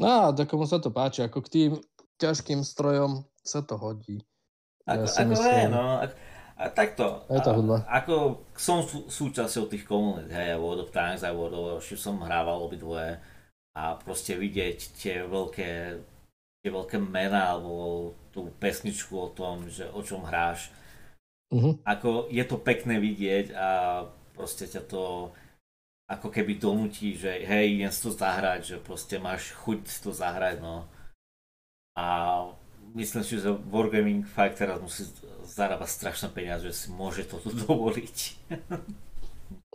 [0.00, 1.70] no a takomu sa to páči, ako k tým
[2.16, 4.24] ťažkým strojom sa to hodí.
[4.88, 6.04] Ako, ja ako je, no, a,
[6.56, 7.84] a takto, je to hudba.
[7.84, 12.00] A, ako som sú, súčasťou tých komunít, hej, World of Tanks a World of Warship
[12.00, 13.20] som hrával obidvoje
[13.76, 16.00] a proste vidieť tie veľké
[16.58, 20.74] tie veľké mená alebo tú pesničku o tom, že o čom hráš,
[21.48, 21.80] Uh-huh.
[21.88, 23.68] Ako je to pekné vidieť a
[24.36, 25.32] proste ťa to
[26.08, 30.10] ako keby donúti, že hej, idem si to zahrať, že proste máš chuť si to
[30.12, 30.88] zahrať, no.
[31.92, 32.04] A
[32.96, 35.04] myslím si, že Wargaming fakt teraz musí
[35.44, 38.16] zarábať strašné peniaze, že si môže toto dovoliť.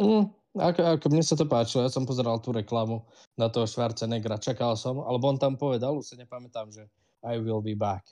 [0.02, 0.26] mm,
[0.58, 3.06] ako, ako mne sa to páčilo, ja som pozeral tú reklamu
[3.38, 6.90] na toho Schwarzeneggera, čakal som, alebo on tam povedal, už sa nepamätám, že
[7.22, 8.10] I will be back.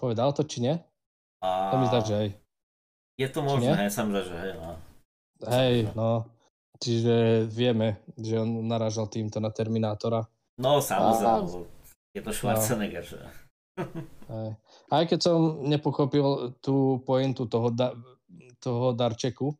[0.00, 0.74] Povedal to, či nie?
[1.44, 1.72] A...
[1.72, 2.30] To mi zdá, že hej.
[3.18, 4.70] Je to možné, samozrejme, že hej, no.
[5.50, 6.12] Hej, no.
[6.78, 10.22] Čiže vieme, že on naražal týmto na Terminátora.
[10.54, 11.66] No, samozrejme, a...
[12.14, 13.10] je to Schwarzenegger, no.
[13.10, 13.20] že?
[14.32, 14.50] Hej.
[14.90, 17.94] Aj keď som nepochopil tú pointu toho, da,
[18.62, 19.54] toho darčeku,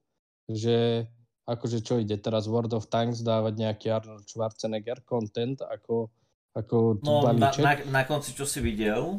[0.46, 1.06] že
[1.48, 6.12] akože čo ide teraz World of Tanks dávať nejaký Arnold Schwarzenegger content ako,
[6.52, 9.16] ako no, na, na, na, konci čo si videl,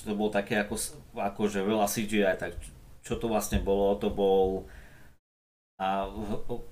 [0.00, 0.80] to bolo také ako,
[1.12, 2.56] ako že veľa CGI, tak
[3.08, 4.68] čo to vlastne bolo, to bol
[5.78, 6.10] a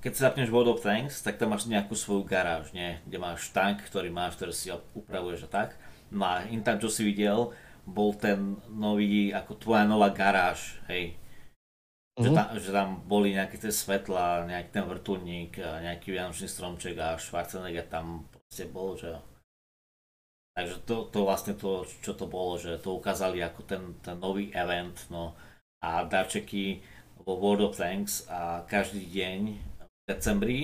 [0.03, 2.99] keď si zapneš World of Tanks, tak tam máš nejakú svoju garáž, nie?
[3.07, 4.66] kde máš tank, ktorý máš, ktorý si
[4.99, 5.79] upravuješ a tak.
[6.11, 7.55] No a in tam, čo si videl,
[7.87, 11.14] bol ten nový, ako tvoja nová garáž, hej.
[11.14, 12.18] Mm-hmm.
[12.18, 12.35] Že, mhm.
[12.35, 17.87] tam, že tam boli nejaké tie svetla, nejaký ten vrtulník, nejaký vianočný stromček a Schwarzenegger
[17.87, 19.14] tam proste bol, že
[20.57, 24.49] Takže to, to vlastne to, čo to bolo, že to ukázali ako ten, ten nový
[24.57, 25.37] event, no
[25.87, 26.83] a darčeky
[27.22, 30.61] vo World of Tanks a každý deň v decembri,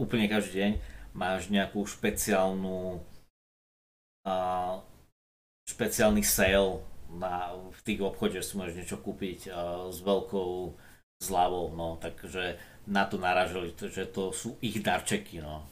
[0.00, 0.72] úplne každý deň,
[1.12, 3.00] máš nejakú špeciálnu
[4.24, 4.74] uh,
[5.68, 6.80] špeciálny sale
[7.12, 10.72] na, v tých obchodoch, že si môžeš niečo kúpiť uh, s veľkou
[11.20, 12.56] zľavou, no, takže
[12.88, 15.64] na to naražili, že to sú ich darčeky, no.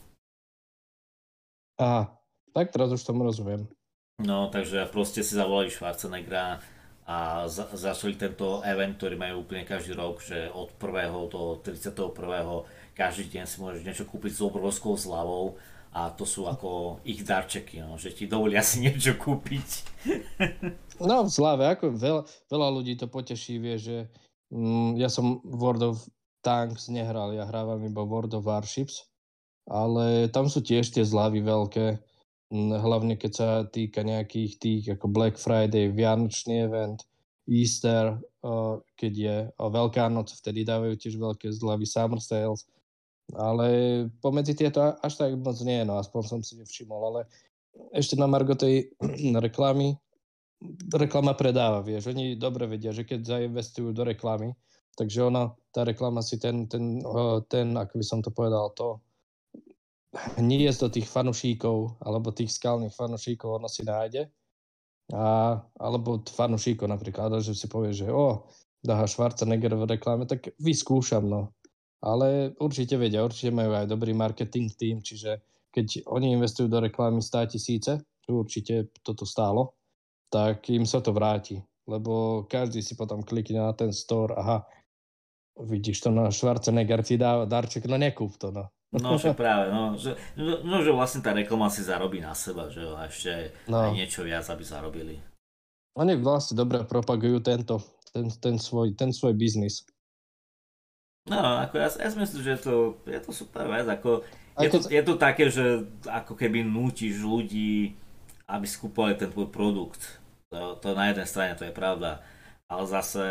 [1.77, 2.09] Aha,
[2.53, 3.69] tak teraz už tomu rozumiem.
[4.17, 6.57] No, takže proste si zavolali Schwarzeneggera,
[7.07, 11.31] a za, začali tento event, ktorý majú úplne každý rok, že od 1.
[11.31, 12.11] do 31.
[12.91, 15.55] každý deň si môžeš niečo kúpiť s obrovskou zľavou
[15.95, 19.69] a to sú ako ich darčeky, no, že ti dovolia si niečo kúpiť.
[21.07, 23.97] no v zlave, ako veľa, veľa ľudí to poteší, vie, že
[24.51, 26.03] mm, ja som World of
[26.43, 29.07] Tanks nehral, ja hrávam iba World of Warships,
[29.63, 32.03] ale tam sú tiež tie zľavy veľké,
[32.53, 37.03] hlavne keď sa týka nejakých tých ako Black Friday, Vianočný event,
[37.47, 38.19] Easter,
[38.99, 42.67] keď je Veľká noc, vtedy dávajú tiež veľké zľavy Summer Sales,
[43.35, 43.67] ale
[44.19, 47.21] pomedzi tieto až tak moc nie, no aspoň som si nevšimol, ale
[47.95, 48.91] ešte na Margo tej
[49.47, 49.95] reklamy,
[50.91, 54.51] reklama predáva, vieš, oni dobre vedia, že keď zainvestujú do reklamy,
[54.99, 56.99] takže ona, tá reklama si ten, ten,
[57.47, 58.99] ten, ako by som to povedal, to
[60.39, 64.31] nie je do tých fanušíkov, alebo tých skalných fanušíkov ono si nájde,
[65.13, 68.47] a, alebo fanušíkov napríklad, že si povie, že o,
[68.83, 71.55] dáha Schwarzenegger v reklame, tak vyskúšam, no.
[72.03, 75.41] Ale určite vedia, určite majú aj dobrý marketing tým, čiže
[75.73, 77.91] keď oni investujú do reklamy 100 tisíce,
[78.21, 79.79] čo určite toto stálo,
[80.27, 84.67] tak im sa to vráti, lebo každý si potom klikne na ten store, aha,
[85.57, 88.69] vidíš to na Schwarzenegger ti dá darček, no nekúp to, no.
[88.95, 92.71] No, že práve, no že, no, no, že vlastne tá reklama si zarobí na seba,
[92.71, 93.83] že a ešte no.
[93.83, 95.15] aj niečo viac, aby zarobili.
[95.99, 97.83] Oni vlastne dobre propagujú tento,
[98.15, 99.83] ten, ten, svoj, ten svoj biznis.
[101.27, 104.23] No, ako ja, ja si myslím, že je to, je to super vec, ako,
[104.63, 107.91] je, to, je to také, že ako keby nútiš ľudí,
[108.47, 110.23] aby skúpali ten tvoj produkt.
[110.55, 112.23] To, to na jednej strane to je pravda,
[112.71, 113.25] ale zase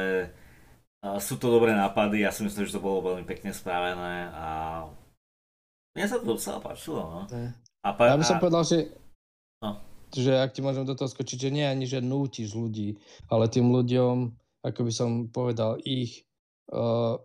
[1.01, 4.47] sú to dobré nápady, ja si myslím, že to bolo veľmi pekne spravené a
[5.97, 7.21] mne sa to docela páčilo, no.
[7.81, 8.43] A pa, ja by som a...
[8.43, 8.93] povedal, že
[9.65, 9.81] no.
[10.13, 13.01] že ak ti môžem do toho skočiť, že nie ani, že nútiš ľudí,
[13.33, 14.29] ale tým ľuďom,
[14.61, 16.29] ako by som povedal, ich
[16.77, 17.17] uh,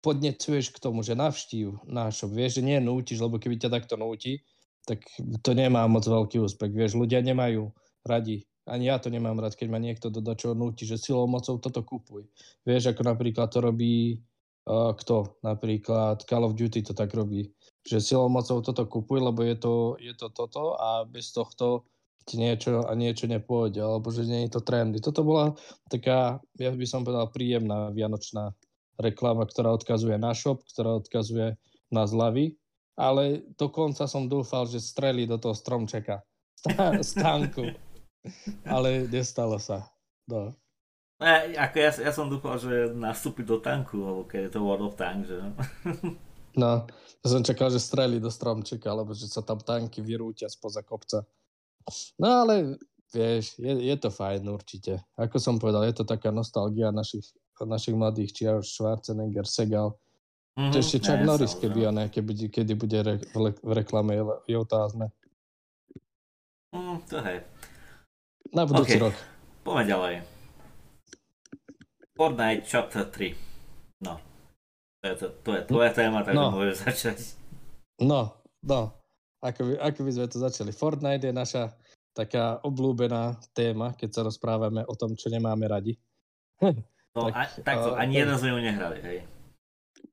[0.00, 2.32] podnecuješ k tomu, že navštív náš shop.
[2.32, 4.40] Vieš, že nie nútiš, lebo keby ťa takto núti,
[4.88, 5.04] tak
[5.44, 6.72] to nemá moc veľký úspech.
[6.72, 7.68] Vieš, ľudia nemajú
[8.06, 8.46] radi.
[8.68, 11.82] Ani ja to nemám rád, keď ma niekto do čoho núti, že silou mocou toto
[11.82, 12.28] kupuj.
[12.64, 14.20] Vieš, ako napríklad to robí
[14.70, 15.40] kto?
[15.42, 17.50] Napríklad Call of Duty to tak robí.
[17.86, 21.88] Že silou mocou toto kupuj, lebo je to, je to toto a bez tohto
[22.28, 25.00] ti niečo a niečo nepôjde, alebo že nie je to trendy.
[25.00, 25.56] Toto bola
[25.88, 28.52] taká, ja by som povedal, príjemná vianočná
[29.00, 31.56] reklama, ktorá odkazuje na shop, ktorá odkazuje
[31.90, 32.54] na zľavy,
[32.94, 36.20] ale dokonca som dúfal, že strelí do toho stromčeka
[37.00, 37.72] stánku.
[38.68, 39.88] ale nestalo sa.
[40.28, 40.52] No.
[41.20, 44.88] Ne, ako ja, ja som dúfal, že nastúpi do tanku, lebo keď je to World
[44.88, 45.36] of Tank, že?
[46.62, 46.88] no,
[47.20, 51.28] ja som čakal, že strelí do stromčeka, alebo že sa tam tanky vyrúťa spoza kopca.
[52.16, 52.80] No ale
[53.12, 54.96] vieš, je, je to fajn určite.
[55.20, 57.28] Ako som povedal, je to taká nostalgia našich
[57.66, 59.92] našich mladých, či až Schwarzenegger, Segal.
[60.56, 64.56] Mm-hmm, ešte Chuck Norris, keby, ne, keby, kedy bude re, v, v reklame, je, je
[64.56, 65.06] otázne.
[66.72, 67.38] Mm, to hej.
[68.50, 69.02] Na budúci okay.
[69.08, 69.14] rok.
[69.62, 70.39] Poďme ďalej.
[72.20, 73.32] Fortnite Chapter 3.
[74.04, 74.20] No.
[75.00, 76.52] To je, to, to je tvoja téma, tak no.
[76.52, 77.18] môžeš začať.
[77.96, 78.92] No, no.
[79.40, 80.68] Ako by, ako by sme to začali.
[80.68, 81.72] Fortnite je naša
[82.12, 85.96] taká oblúbená téma, keď sa rozprávame o tom, čo nemáme radi.
[87.10, 89.18] No, tak, a, takto, ani jeden sme ju nehrali, hej.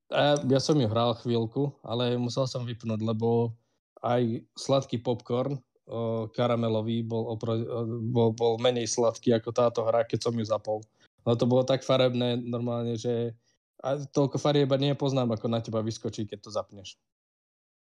[0.09, 3.53] A ja som ju hral chvíľku, ale musel som vypnúť, lebo
[4.01, 7.53] aj sladký popcorn o, karamelový bol, opro,
[8.01, 10.81] bol, bol menej sladký ako táto hra, keď som ju zapol.
[11.27, 13.35] No to bolo tak farebné normálne, že
[13.83, 16.95] a toľko farieba nepoznám, ako na teba vyskočí, keď to zapneš.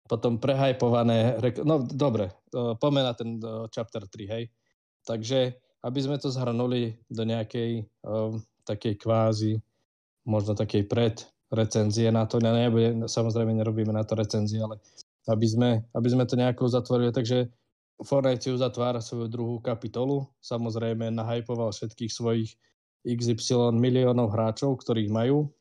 [0.08, 3.38] Potom prehajpované, no dobre, poďme na ten
[3.69, 4.43] chapter 3, hej.
[5.03, 5.53] Takže,
[5.84, 7.86] aby sme to zhrnuli do nejakej
[8.63, 9.60] takej kvázi,
[10.23, 12.39] možno takej pred recenzie na to.
[12.39, 14.79] Nebude, samozrejme nerobíme na to recenzie, ale
[15.27, 17.12] aby sme, aby sme to nejako uzatvorili.
[17.12, 17.51] Takže
[18.01, 20.25] Fortnite uzatvára svoju druhú kapitolu.
[20.41, 22.58] Samozrejme nahypoval všetkých svojich
[23.04, 25.52] XY miliónov hráčov, ktorých majú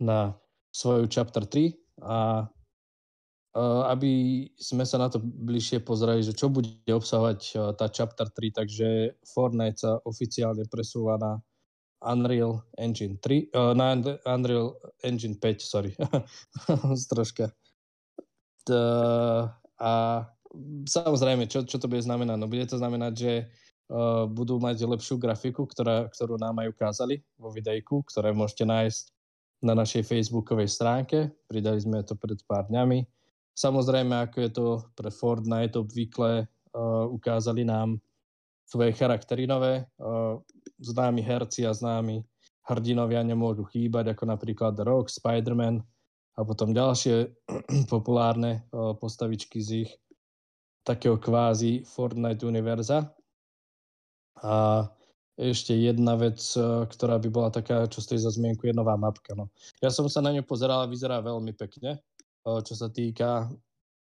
[0.00, 0.36] na
[0.72, 2.48] svoju Chapter 3 a
[3.90, 7.38] aby sme sa na to bližšie pozreli, že čo bude obsahovať
[7.74, 8.88] tá Chapter 3, takže
[9.26, 11.42] Fortnite sa oficiálne presúva na
[12.00, 13.92] Unreal Engine 3, uh, na
[14.24, 14.72] Unreal
[15.04, 15.92] Engine 5, sorry,
[17.12, 17.52] troška.
[19.80, 19.92] A
[20.86, 22.36] samozrejme, čo, čo to bude znamenať?
[22.40, 23.32] No bude to znamenať, že
[24.30, 29.02] budú mať lepšiu grafiku, ktorá, ktorú nám aj ukázali vo videjku, ktoré môžete nájsť
[29.66, 31.34] na našej facebookovej stránke.
[31.50, 33.02] Pridali sme to pred pár dňami.
[33.52, 37.98] Samozrejme, ako je to pre Fortnite obvykle, uh, ukázali nám
[38.64, 39.84] svoje charaktery nové.
[39.98, 40.38] Uh,
[40.80, 42.22] známi herci a známi
[42.70, 45.82] hrdinovia nemôžu chýbať, ako napríklad Rock, Spider-Man
[46.38, 47.34] a potom ďalšie
[47.92, 49.90] populárne postavičky z ich
[50.86, 53.10] takého kvázi Fortnite univerza.
[54.40, 54.88] A
[55.40, 59.32] ešte jedna vec, e, ktorá by bola taká, čo stojí za zmienku, je nová mapka.
[59.32, 59.48] No.
[59.80, 62.00] Ja som sa na ňu pozeral a vyzerá veľmi pekne, e,
[62.60, 63.48] čo sa týka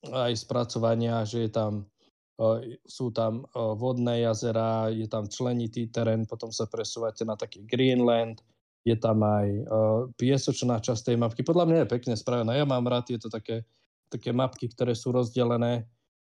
[0.05, 1.89] aj spracovania, že je tam,
[2.37, 8.45] e, sú tam vodné jazera, je tam členitý terén, potom sa presúvate na taký Greenland,
[8.83, 9.47] je tam aj
[10.19, 11.47] piesočná časť tej mapky.
[11.47, 12.59] Podľa mňa je pekne spravená.
[12.59, 13.63] Ja mám rád tieto také,
[14.11, 15.87] také mapky, ktoré sú rozdelené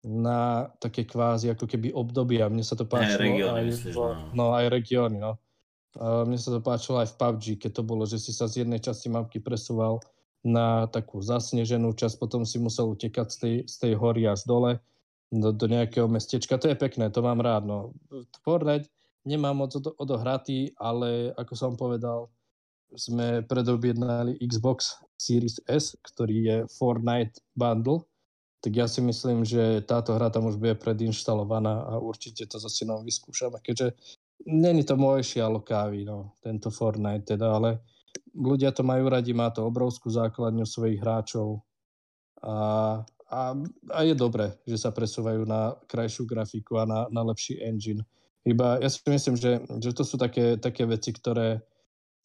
[0.03, 2.47] na také kvázi ako keby obdobia.
[2.47, 4.11] Mne sa to páčilo aj, regióny, aj, myslíš, no.
[4.31, 4.45] no.
[4.55, 5.33] aj regióny, no.
[5.99, 8.79] Mne sa to páčilo aj v PUBG, keď to bolo, že si sa z jednej
[8.79, 9.99] časti mapky presúval
[10.39, 14.79] na takú zasneženú časť, potom si musel utekať z tej, z tej hory až dole
[15.27, 16.55] do, do nejakého mestečka.
[16.55, 17.67] To je pekné, to mám rád.
[17.67, 17.91] No.
[18.47, 18.87] Fortnite
[19.27, 22.31] nemám moc odohratý, ale ako som povedal,
[22.95, 28.08] sme predobjednali Xbox Series S, ktorý je Fortnite Bundle
[28.59, 32.67] tak ja si myslím, že táto hra tam už bude predinštalovaná a určite to so
[32.67, 33.95] synom vyskúšame, keďže
[34.47, 37.79] není to moje šialo kávy, no, tento Fortnite teda, ale
[38.35, 41.63] ľudia to majú radi, má to obrovskú základňu svojich hráčov
[42.43, 42.55] a,
[43.31, 43.41] a,
[43.95, 48.03] a je dobré, že sa presúvajú na krajšiu grafiku a na, na lepší engine.
[48.43, 51.63] Iba ja si myslím, že, že to sú také, také veci, ktoré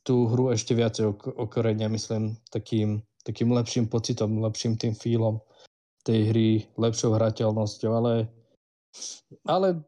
[0.05, 5.41] tú hru ešte viacej okorenia, myslím, takým, takým lepším pocitom, lepším tým feelom
[6.05, 8.29] tej hry lepšou hrateľnosťou, ale,
[9.49, 9.81] ale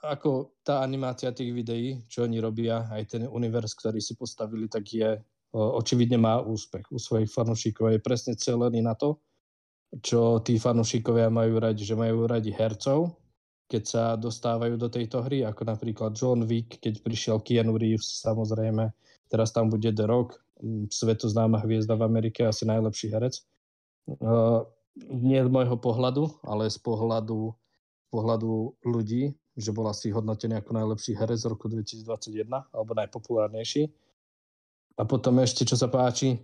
[0.00, 4.88] ako tá animácia tých videí, čo oni robia, aj ten univerz, ktorý si postavili, tak
[4.88, 5.20] je
[5.52, 7.92] očividne má úspech u svojich fanúšikov.
[7.92, 9.20] Je presne celený na to,
[10.00, 13.16] čo tí fanúšikovia majú radi, že majú radi hercov,
[13.68, 18.88] keď sa dostávajú do tejto hry, ako napríklad John Wick, keď prišiel Keanu Reeves, samozrejme,
[19.28, 20.40] teraz tam bude The Rock,
[20.88, 23.44] svetoznáma hviezda v Amerike, asi najlepší herec
[25.06, 27.54] nie z môjho pohľadu, ale z pohľadu,
[28.10, 33.90] pohľadu ľudí, že bol asi hodnotený ako najlepší herec z roku 2021, alebo najpopulárnejší.
[34.98, 36.38] A potom ešte, čo sa páči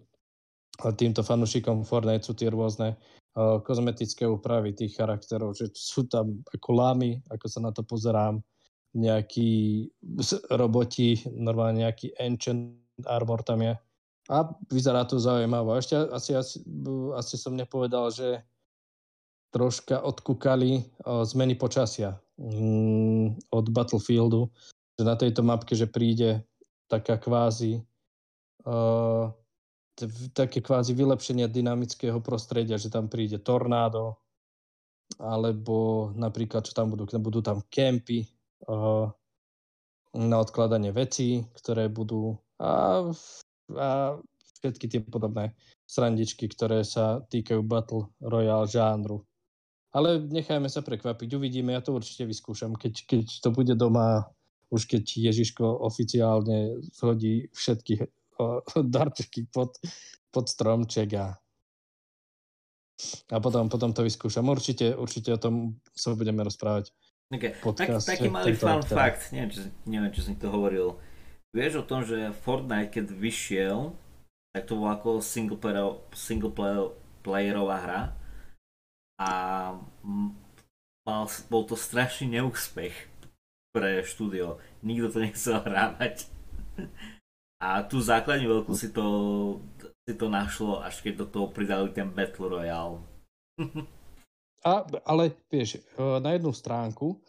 [0.98, 6.70] týmto fanúšikom Fortnite sú tie rôzne uh, kozmetické úpravy tých charakterov, že sú tam ako
[6.74, 8.42] lámy, ako sa na to pozerám,
[8.94, 9.90] nejakí
[10.54, 12.78] roboti, normálne nejaký ancient
[13.10, 13.74] armor tam je
[14.28, 15.78] a vyzerá to zaujímavé.
[15.78, 16.56] Ešte asi, asi,
[17.12, 18.40] asi som nepovedal, že
[19.52, 24.50] troška odkúkali zmeny počasia mm, od Battlefieldu,
[24.98, 26.42] že na tejto mapke, že príde
[26.88, 27.84] taká kvázi
[30.34, 34.18] také kvázi vylepšenie dynamického prostredia, že tam príde tornádo,
[35.20, 38.26] alebo napríklad, čo tam budú, budú tam kempy
[40.14, 43.04] na odkladanie vecí, ktoré budú a
[43.72, 44.20] a
[44.60, 45.52] všetky tie podobné
[45.84, 49.24] srandičky, ktoré sa týkajú Battle Royale žánru.
[49.94, 54.26] Ale nechajme sa prekvapiť, uvidíme, ja to určite vyskúšam, keď, keď to bude doma,
[54.74, 58.02] už keď Ježiško oficiálne zhodí všetky
[58.94, 59.78] darčeky pod,
[60.34, 61.38] pod stromček a,
[63.30, 64.48] a potom, potom to vyskúšam.
[64.50, 66.90] Určite, určite o tom sa budeme rozprávať.
[67.30, 67.54] Okay.
[67.54, 70.98] Tak, taký malý fun fact, neviem, či, neviem, či som to hovoril
[71.54, 73.94] Vieš o tom, že Fortnite keď vyšiel,
[74.50, 76.90] tak to bolo ako single, player, single player,
[77.22, 78.00] playerová hra
[79.22, 79.30] a
[81.06, 82.94] mal, bol to strašný neúspech
[83.70, 84.58] pre štúdio.
[84.82, 86.26] Nikto to nechcel hrávať.
[87.62, 89.06] A tú základní veľkú si to,
[90.10, 92.98] si to našlo, až keď do toho pridali ten Battle Royale.
[94.66, 95.80] A, ale vieš, e,
[96.18, 97.22] na jednu stránku,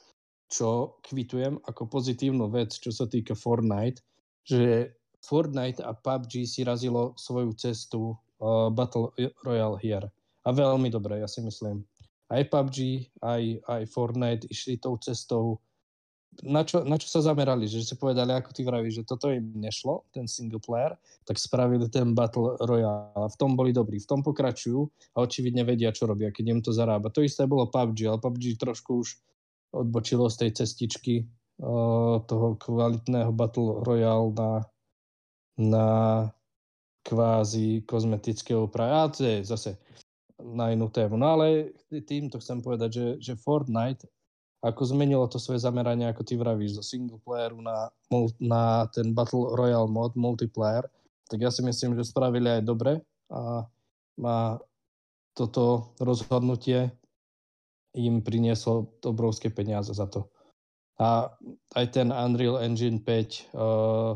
[0.50, 4.02] čo kvitujem ako pozitívnu vec, čo sa týka Fortnite,
[4.46, 4.94] že
[5.26, 9.10] Fortnite a PUBG si razilo svoju cestu uh, Battle
[9.42, 10.06] Royale hier.
[10.46, 11.82] A veľmi dobre, ja si myslím.
[12.30, 15.58] Aj PUBG, aj, aj Fortnite išli tou cestou,
[16.46, 19.56] na čo, na čo sa zamerali, že si povedali, ako ty vravíš, že toto im
[19.56, 23.32] nešlo, ten single player, tak spravili ten Battle Royale.
[23.32, 26.76] V tom boli dobrí, v tom pokračujú a očividne vedia, čo robia, keď im to
[26.76, 27.10] zarába.
[27.14, 29.18] To isté bolo PUBG, ale PUBG trošku už
[29.74, 31.26] odbočilo z tej cestičky
[32.28, 34.52] toho kvalitného Battle Royale na,
[35.56, 35.88] na
[37.06, 38.92] kvázi kozmetické úpravy.
[38.92, 39.80] A to je zase
[40.42, 41.16] na inú tému.
[41.16, 41.72] No ale
[42.04, 44.04] týmto chcem povedať, že, že Fortnite
[44.66, 47.94] ako zmenilo to svoje zameranie, ako ty vravíš, zo single playeru na,
[48.42, 50.90] na ten Battle Royale mod, multiplayer,
[51.30, 52.98] tak ja si myslím, že spravili aj dobre
[53.30, 53.70] a
[54.18, 54.58] má
[55.38, 56.90] toto rozhodnutie
[57.94, 60.26] im prinieslo obrovské peniaze za to.
[60.96, 61.28] A
[61.76, 64.16] aj ten Unreal Engine 5, uh,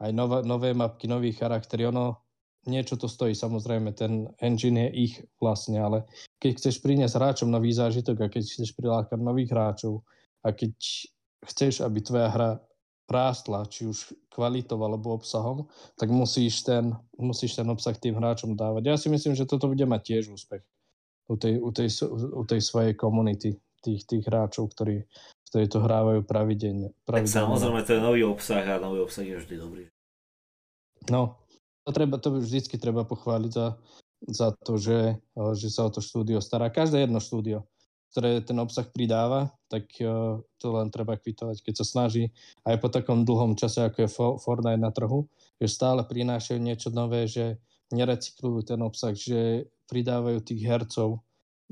[0.00, 2.26] aj nové, nové mapky, nový charakter, ono
[2.66, 6.02] niečo to stojí, samozrejme, ten engine je ich vlastne, ale
[6.42, 10.02] keď chceš priniesť hráčom nový zážitok a keď chceš prilákať nových hráčov
[10.42, 10.74] a keď
[11.46, 12.50] chceš, aby tvoja hra
[13.06, 18.82] rástla, či už kvalitou alebo obsahom, tak musíš ten, musíš ten obsah tým hráčom dávať.
[18.82, 20.66] Ja si myslím, že toto bude mať tiež úspech
[21.30, 25.06] u tej, u tej, u tej svojej komunity, tých, tých hráčov, ktorí,
[25.50, 26.90] ktorí to hrávajú pravidenne.
[27.06, 27.30] pravidenne.
[27.30, 29.84] Tak samozrejme, to je nový obsah a nový obsah je vždy dobrý.
[31.06, 31.38] No,
[31.86, 33.78] to, treba, to vždycky treba pochváliť za,
[34.26, 35.22] za to, že,
[35.54, 36.66] že sa o to štúdio stará.
[36.66, 37.62] Každé jedno štúdio,
[38.10, 39.86] ktoré ten obsah pridáva, tak
[40.58, 42.34] to len treba kvitovať, keď sa snaží
[42.66, 44.10] aj po takom dlhom čase, ako je
[44.42, 45.30] Fortnite na trhu,
[45.62, 47.60] že stále prinášajú niečo nové, že
[47.94, 51.22] nerecyklujú ten obsah, že pridávajú tých hercov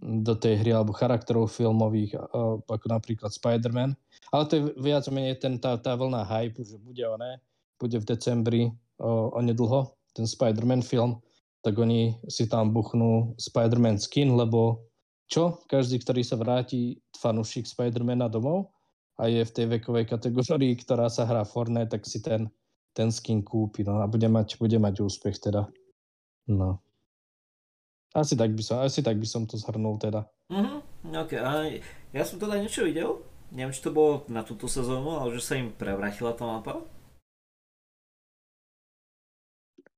[0.02, 2.18] do tej hry alebo charakterov filmových,
[2.66, 3.94] ako napríklad Spider-Man.
[4.34, 7.38] Ale to je viac menej ten, tá, tá vlna hype, že bude oné,
[7.78, 8.62] bude v decembri
[8.98, 11.22] o, nedlho ten Spider-Man film,
[11.62, 14.82] tak oni si tam buchnú Spider-Man skin, lebo
[15.30, 15.64] čo?
[15.70, 18.76] Každý, ktorý sa vráti fanúšik Spider-Mana domov
[19.16, 22.52] a je v tej vekovej kategórii, ktorá sa hrá Fortnite, tak si ten,
[22.92, 25.64] ten skin kúpi no, a bude mať, bude mať úspech teda.
[26.50, 26.83] No.
[28.14, 30.30] Asi tak by som, asi tak by som to zhrnul teda.
[30.46, 31.32] Mhm, ok.
[31.42, 31.50] A
[32.14, 33.18] ja som teda niečo videl,
[33.50, 36.86] neviem, či to bolo na túto sezónu, ale že sa im prevrátila tá mapa.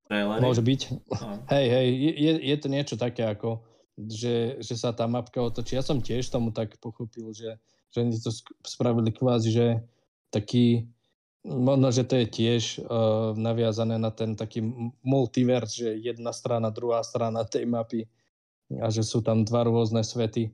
[0.09, 0.41] Trailery.
[0.41, 0.81] Môže byť.
[1.13, 1.43] No.
[1.51, 3.61] Hej, hej, je, je to niečo také ako,
[3.99, 5.75] že, že sa tá mapka otočí.
[5.75, 7.59] Ja som tiež tomu tak pochopil, že,
[7.91, 8.31] že oni to
[8.63, 9.67] spravili kvázi, že
[10.31, 10.87] taký,
[11.47, 14.67] možno, že to je tiež uh, naviazané na ten taký
[15.07, 18.11] multivers, že jedna strana, druhá strana tej mapy
[18.83, 20.51] a že sú tam dva rôzne svety.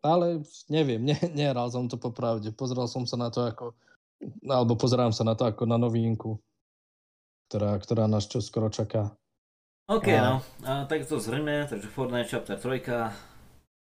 [0.00, 0.40] Ale
[0.72, 2.50] neviem, ne, nehral som to popravde.
[2.56, 3.76] Pozrel som sa na to ako,
[4.48, 6.40] alebo pozerám sa na to ako na novinku
[7.48, 9.08] ktorá, ktorá nás čo skoro čaká.
[9.88, 10.20] OK, a...
[10.20, 10.34] no.
[10.68, 12.84] A, tak to zhrňme, takže Fortnite Chapter 3.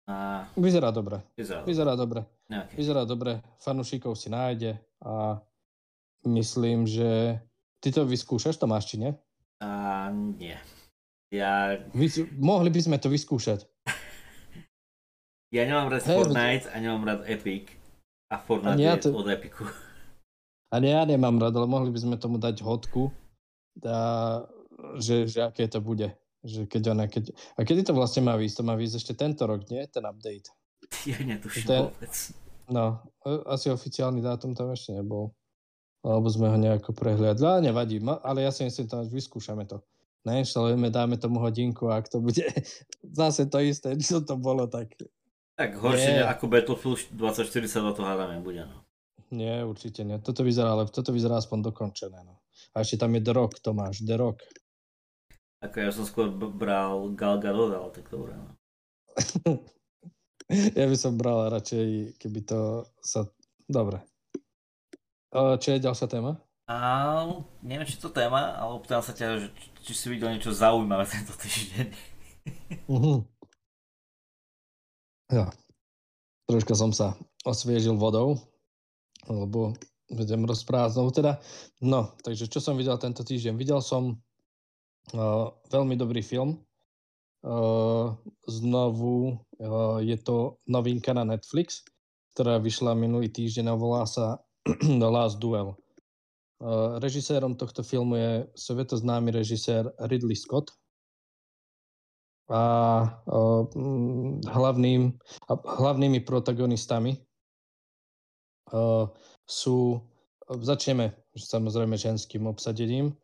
[0.05, 0.45] A...
[0.53, 1.25] Vyzerá dobre.
[1.33, 2.21] Vyzerá, Vyzerá dobre.
[2.45, 2.77] Okay.
[2.77, 3.41] Vyzerá dobre.
[3.57, 5.41] Fanušikov si nájde a
[6.27, 7.39] myslím, že
[7.79, 9.11] ty to vyskúšaš, to máš, či nie?
[9.63, 10.55] A, nie.
[11.29, 11.77] Ja...
[11.93, 13.67] Vy, mohli by sme to vyskúšať.
[15.55, 17.69] ja nemám rád hey, Fortnite a nemám rád Epic.
[18.33, 19.09] A Fortnite a je to...
[19.13, 19.63] od Epiku.
[20.73, 23.13] A ja nemám rád, ale mohli by sme tomu dať hodku
[23.85, 24.43] a,
[24.97, 26.09] že, že aké to bude.
[26.39, 28.63] Že keď ona, keď, a kedy to vlastne má výsť?
[28.63, 29.83] To má výsť ešte tento rok, nie?
[29.91, 30.49] Ten update.
[31.03, 32.15] Ja netuším ten, vôbec.
[32.71, 33.01] No,
[33.49, 35.33] asi oficiálny dátum tam ešte nebol.
[35.99, 37.43] Alebo sme ho nejako prehliadli.
[37.43, 39.83] Ale nevadí, ale ja si myslím, že vyskúšame to.
[40.27, 42.43] Nainštalujeme, dáme tomu hodinku a ak to bude
[43.19, 44.91] zase to isté, čo to bolo, tak...
[45.59, 48.87] Tak horšie ako Battlefield 24 sa do toho hádame bude, no.
[49.29, 50.17] Nie, určite nie.
[50.23, 52.19] Toto vyzerá, ale toto vyzerá aspoň dokončené.
[52.25, 52.41] No.
[52.73, 54.41] A ešte tam je The Rock, Tomáš, The Rock.
[55.59, 58.33] Ako ja som skôr bral Gal Gadot, ale tak dobré.
[58.39, 58.55] No.
[60.79, 63.27] ja by som bral radšej, keby to sa...
[63.69, 64.01] Dobre.
[65.33, 66.41] Čo je ďalšia téma?
[66.69, 67.25] A,
[67.65, 69.47] neviem, či to téma, ale pýtam sa ťa, že,
[69.81, 71.87] či si videl niečo zaujímavé tento týždeň.
[72.85, 73.25] uh-huh.
[75.33, 75.49] Ja.
[76.49, 78.37] Troška som sa osviežil vodou,
[79.29, 79.77] lebo
[80.09, 81.37] budem rozprávať znovu teda.
[81.81, 83.53] No, takže čo som videl tento týždeň?
[83.53, 84.17] Videl som
[85.13, 86.57] uh, veľmi dobrý film.
[87.45, 88.17] Uh,
[88.49, 91.85] znovu uh, je to novinka na Netflix,
[92.33, 94.41] ktorá vyšla minulý týždeň a volá sa
[95.01, 95.73] The Last Duel.
[96.59, 100.75] Uh, režisérom tohto filmu je svetoznámy režisér Ridley Scott.
[102.49, 102.61] A
[103.29, 103.63] uh,
[104.45, 105.13] hlavným,
[105.49, 107.21] hlavnými protagonistami
[109.49, 109.97] sú,
[110.45, 113.17] začneme samozrejme ženským obsadením,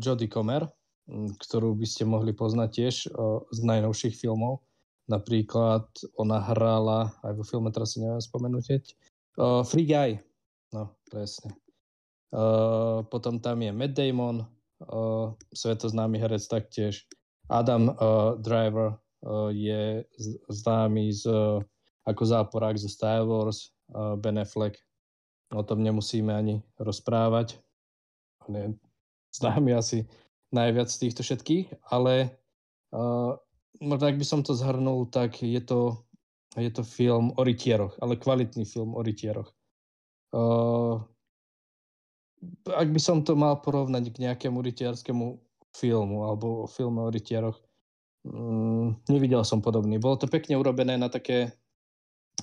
[0.00, 0.64] Jodie Comer,
[1.36, 2.94] ktorú by ste mohli poznať tiež
[3.52, 4.64] z najnovších filmov.
[5.04, 5.84] Napríklad
[6.16, 8.96] ona hrála aj vo filme, teraz si neviem spomenúť,
[9.68, 10.16] Free Guy.
[10.74, 11.54] No, presne.
[12.34, 17.06] Uh, potom tam je Matt Damon, uh, svetoznámy herec taktiež.
[17.46, 20.02] Adam uh, Driver uh, je
[20.50, 21.62] známy z, uh,
[22.10, 24.74] ako záporák zo Star Wars, uh, Ben Affleck
[25.54, 27.62] O tom nemusíme ani rozprávať.
[28.48, 28.66] On je
[29.38, 30.08] známy asi
[30.50, 32.34] najviac z týchto všetkých, ale
[32.90, 33.38] uh,
[33.78, 36.02] možno ak by som to zhrnul, tak je to,
[36.58, 39.54] je to film o rytieroch, ale kvalitný film o rytieroch.
[40.34, 40.98] Uh,
[42.74, 45.38] ak by som to mal porovnať k nejakému rytierskému
[45.70, 47.54] filmu alebo filmu o rytieroch,
[48.26, 50.02] um, nevidel som podobný.
[50.02, 51.54] Bolo to pekne urobené na také,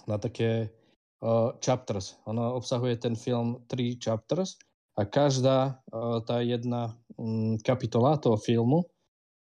[0.08, 0.72] na také
[1.20, 2.16] uh, chapters.
[2.32, 4.56] Ono obsahuje ten film tri chapters
[4.96, 8.88] a každá uh, tá jedna um, kapitola toho filmu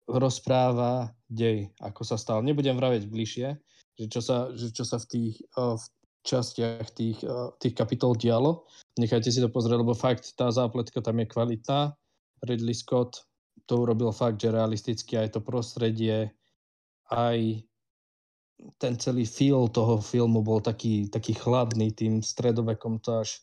[0.09, 2.41] rozpráva dej, ako sa stal.
[2.41, 3.49] Nebudem vraveť bližšie,
[4.01, 5.76] že čo sa, že čo sa v tých uh,
[6.23, 8.66] častiach tých, uh, tých kapitol dialo.
[8.99, 11.95] Nechajte si to pozrieť, lebo fakt tá zápletka tam je kvalitná.
[12.43, 13.27] Ridley Scott
[13.66, 16.35] to urobil fakt, že realisticky aj to prostredie,
[17.11, 17.62] aj
[18.79, 23.43] ten celý feel toho filmu bol taký, taký chladný tým stredovekom, to až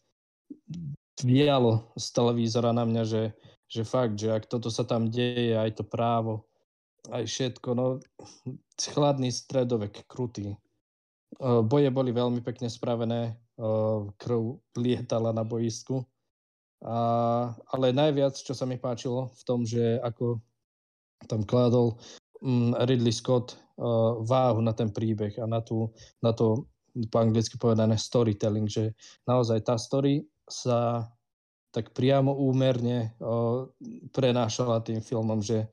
[1.23, 3.23] vialo z televízora na mňa, že,
[3.67, 6.47] že fakt, že ak toto sa tam deje, aj to právo,
[7.11, 7.85] aj všetko, no
[8.79, 10.55] chladný stredovek, krutý.
[11.37, 13.37] Boje boli veľmi pekne spravené,
[14.17, 14.41] krv
[14.79, 16.01] lietala na boisku,
[16.79, 16.97] a,
[17.75, 20.39] ale najviac, čo sa mi páčilo v tom, že ako
[21.27, 21.99] tam kládol
[22.39, 23.59] um, Ridley Scott
[24.23, 25.91] váhu na ten príbeh a na, tú,
[26.23, 26.67] na to
[27.07, 28.91] po anglicky povedané storytelling, že
[29.23, 31.07] naozaj tá story sa
[31.69, 33.69] tak priamo úmerne uh,
[34.09, 35.69] prenášala tým filmom, že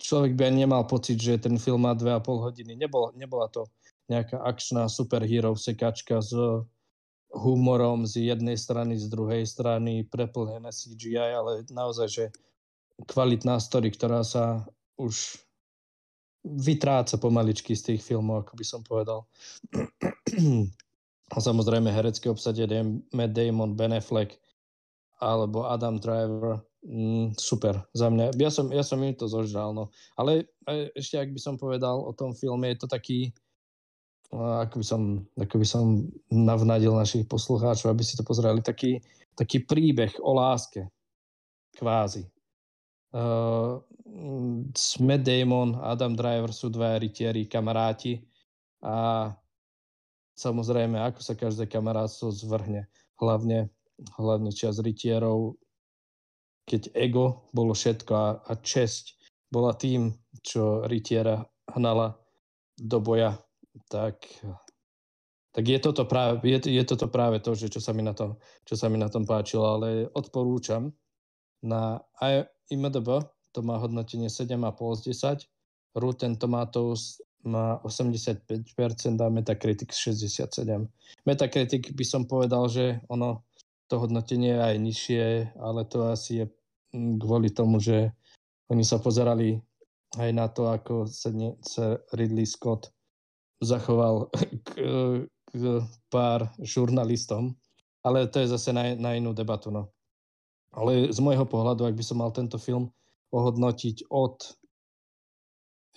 [0.00, 2.72] človek by nemal pocit, že ten film má 2,5 hodiny.
[2.80, 3.68] Nebol, nebola to
[4.10, 6.34] nejaká akčná superhero sekačka s
[7.30, 12.24] humorom z jednej strany, z druhej strany, preplnené CGI, ale naozaj, že
[13.06, 14.66] kvalitná story, ktorá sa
[14.98, 15.38] už
[16.42, 19.28] vytráca pomaličky z tých filmov, ako by som povedal.
[21.30, 24.34] A samozrejme herecké obsadenie Matt Damon, Ben Affleck
[25.20, 28.34] alebo Adam Driver, mm, super za mňa.
[28.40, 29.92] Ja som, ja som im to zožral, no.
[30.16, 30.48] Ale
[30.96, 33.30] ešte, ak by som povedal o tom filme, je to taký,
[34.30, 35.02] ako by som,
[35.34, 35.84] ako by som
[36.30, 39.02] navnadil našich poslucháčov, aby si to pozerali, taký,
[39.34, 40.86] taký príbeh o láske,
[41.74, 42.30] kvázi.
[43.10, 43.82] Uh,
[45.02, 48.22] Matt Damon, Adam Driver sú dva rytieri, kamaráti.
[48.86, 49.28] A
[50.38, 52.86] samozrejme, ako sa každé kamarátstvo zvrhne,
[53.18, 53.66] hlavne,
[54.14, 55.58] hlavne čas rytierov,
[56.70, 59.18] keď ego bolo všetko a, a česť
[59.50, 60.14] bola tým,
[60.46, 61.42] čo rytiera
[61.74, 62.14] hnala
[62.78, 63.34] do boja
[63.88, 64.26] tak,
[65.54, 68.36] tak je, toto práve, je, je toto práve to, že čo sa, mi na tom,
[68.68, 70.92] čo sa mi na tom páčilo, ale odporúčam
[71.64, 72.00] na
[72.68, 75.00] IMDB, to má hodnotenie 7,5 z
[75.44, 78.62] 10, Rotten Tomatoes má 85%
[79.18, 80.86] a Metacritic 67.
[81.24, 83.42] Metacritic by som povedal, že ono,
[83.88, 85.24] to hodnotenie je aj nižšie,
[85.58, 86.46] ale to asi je
[86.94, 88.12] kvôli tomu, že
[88.70, 89.58] oni sa pozerali
[90.18, 91.30] aj na to, ako sa,
[91.62, 92.90] sa Ridley Scott
[93.60, 94.32] zachoval
[94.66, 94.70] k,
[95.52, 95.62] k
[96.08, 97.54] pár žurnalistom,
[98.00, 99.68] ale to je zase na, na inú debatu.
[99.68, 99.92] No.
[100.72, 102.88] Ale z môjho pohľadu, ak by som mal tento film
[103.30, 104.56] ohodnotiť od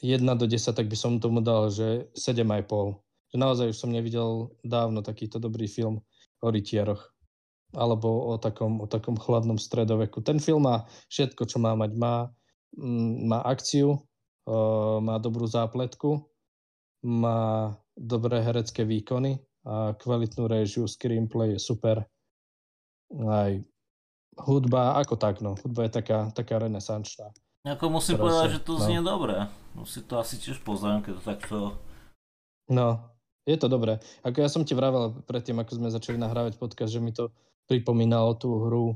[0.04, 3.00] 1 do 10, tak by som tomu dal, že 7,5.
[3.34, 6.04] Že naozaj už som nevidel dávno takýto dobrý film
[6.44, 7.14] o rytieroch
[7.74, 10.22] alebo o takom, o takom chladnom stredoveku.
[10.22, 11.98] Ten film má všetko, čo má mať.
[11.98, 12.30] Má,
[12.78, 13.98] mm, má akciu,
[15.02, 16.22] má dobrú zápletku,
[17.04, 22.04] má dobré herecké výkony a kvalitnú režiu, screenplay je super.
[23.14, 23.52] Aj
[24.44, 25.56] hudba, ako tak, no.
[25.60, 27.30] Hudba je taká, taká renesančná.
[27.64, 28.84] Ako musím povedať, sa, že to no.
[28.84, 29.48] znie dobre.
[29.78, 31.58] Musí to asi tiež pozriem, keď to takto...
[32.68, 33.00] No,
[33.48, 34.04] je to dobré.
[34.24, 37.32] Ako ja som ti vravel predtým, ako sme začali nahrávať podcast, že mi to
[37.68, 38.88] pripomínalo tú hru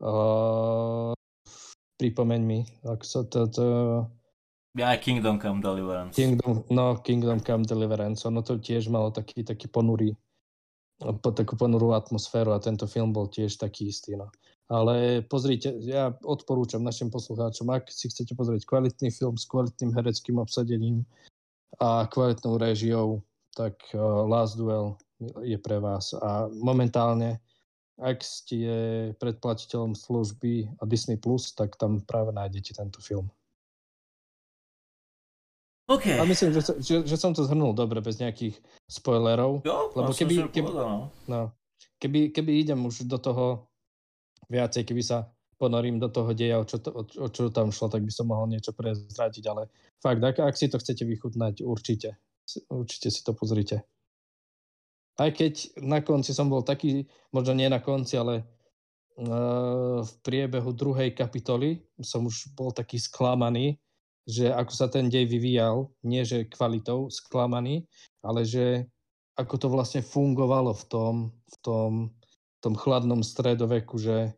[0.00, 1.12] uh,
[2.00, 3.66] pripomeň mi, ako sa to, to
[4.74, 6.18] ja aj Kingdom Come Deliverance.
[6.18, 8.26] Kingdom, no, Kingdom Come Deliverance.
[8.26, 10.18] Ono to tiež malo taký, taký ponurý,
[10.98, 14.18] po, takú ponurú atmosféru a tento film bol tiež taký istý.
[14.18, 14.34] No.
[14.66, 20.42] Ale pozrite, ja odporúčam našim poslucháčom, ak si chcete pozrieť kvalitný film s kvalitným hereckým
[20.42, 21.06] obsadením
[21.78, 23.22] a kvalitnou režiou,
[23.54, 24.98] tak uh, Last Duel
[25.46, 26.10] je pre vás.
[26.18, 27.38] A momentálne,
[28.02, 28.66] ak ste
[29.22, 33.30] predplatiteľom služby a Disney+, Plus, tak tam práve nájdete tento film.
[35.84, 36.16] Okay.
[36.16, 38.56] A myslím, že, že, že som to zhrnul dobre, bez nejakých
[38.88, 39.60] spoilerov.
[39.68, 41.00] Jo, lebo keby, keby, povedal, no.
[41.28, 41.40] no,
[42.00, 43.68] keby, keby idem už do toho
[44.48, 45.28] viacej, keby sa
[45.60, 48.32] ponorím do toho deja, o čo, to, o, o čo tam šlo, tak by som
[48.32, 49.68] mohol niečo prezradiť, ale
[50.00, 52.16] fakt, ak, ak si to chcete vychutnať, určite.
[52.68, 53.84] Určite si to pozrite.
[55.16, 58.44] Aj keď na konci som bol taký, možno nie na konci, ale
[59.20, 63.78] uh, v priebehu druhej kapitoly som už bol taký sklamaný,
[64.24, 67.84] že ako sa ten dej vyvíjal, nie že kvalitou sklamaný,
[68.24, 68.88] ale že
[69.36, 71.90] ako to vlastne fungovalo v tom, v tom,
[72.30, 74.32] v tom chladnom stredoveku, že,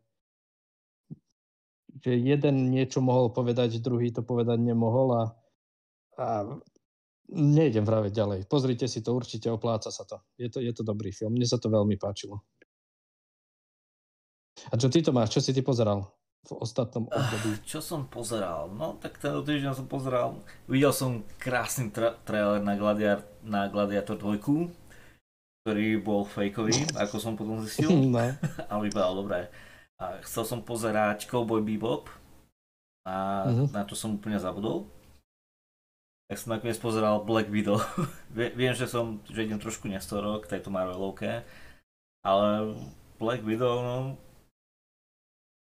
[2.03, 5.23] že jeden niečo mohol povedať, druhý to povedať nemohol a,
[6.19, 6.27] a
[7.31, 8.39] nejdem vraveť ďalej.
[8.49, 10.19] Pozrite si to, určite opláca sa to.
[10.35, 12.43] Je to, je to dobrý film, mne sa to veľmi páčilo.
[14.67, 15.37] A čo ty to máš?
[15.37, 16.16] Čo si ty pozeral?
[16.45, 17.59] V ostatnom období?
[17.65, 18.69] Čo som pozeral?
[18.71, 20.39] No tak ten týždeň som pozeral.
[20.69, 24.39] Videl som krásny tra- trailer na, Gladiar- na Gladiator 2,
[25.67, 27.91] ktorý bol fejkový, ako som potom zistil.
[28.13, 28.23] No.
[28.71, 29.39] Ale vypadal dobre.
[29.97, 32.07] A chcel som pozerať Cowboy Bebop.
[33.07, 33.67] A uh-huh.
[33.71, 34.87] na to som úplne zabudol.
[36.27, 37.79] Tak som nakoniec pozeral Black Widow.
[38.35, 41.47] Viem, že som, že idem trošku nestoro k tejto Marvelovke.
[42.23, 42.75] Ale
[43.15, 43.97] Black Widow, no,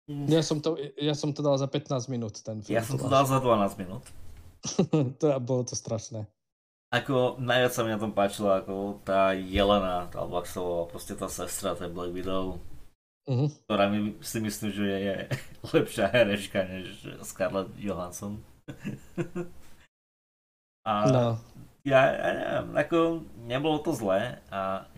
[0.09, 2.73] ja som, to, ja som to dal za 15 minút, ten film.
[2.73, 4.05] Ja som to dal za 12 minút.
[5.21, 6.25] to, bolo to strašné.
[6.89, 10.09] Ako najviac sa mi na tom páčilo ako tá Jelena,
[10.49, 12.57] sa volá, proste tá sestra tej Black Widow,
[13.29, 13.53] uh-huh.
[13.69, 15.17] ktorá mi si myslím, že je
[15.77, 18.41] lepšia herečka než Scarlett Johansson.
[20.89, 21.37] a no.
[21.85, 22.99] ja, ja neviem, ako
[23.45, 24.89] nebolo to zlé a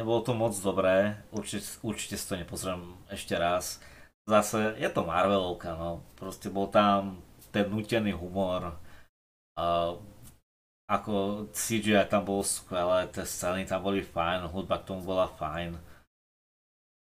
[0.00, 3.84] nebolo to moc dobré, určite, určite si to nepozriem ešte raz
[4.28, 6.02] zase je to Marvelovka, no.
[6.14, 7.18] Proste bol tam
[7.52, 8.78] ten nutený humor.
[9.58, 9.94] A
[10.92, 15.76] ako CGI tam bol skvelé, tie scény tam boli fajn, hudba k tomu bola fajn.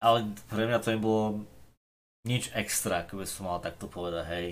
[0.05, 1.43] Ale pre mňa to nebolo
[2.29, 4.49] nič extra, by som mal takto povedať, hej.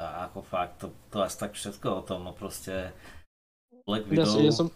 [0.00, 2.94] A ako fakt, to, to asi tak všetko o tom, no proste
[3.84, 4.40] Black Widow...
[4.40, 4.68] Ja som,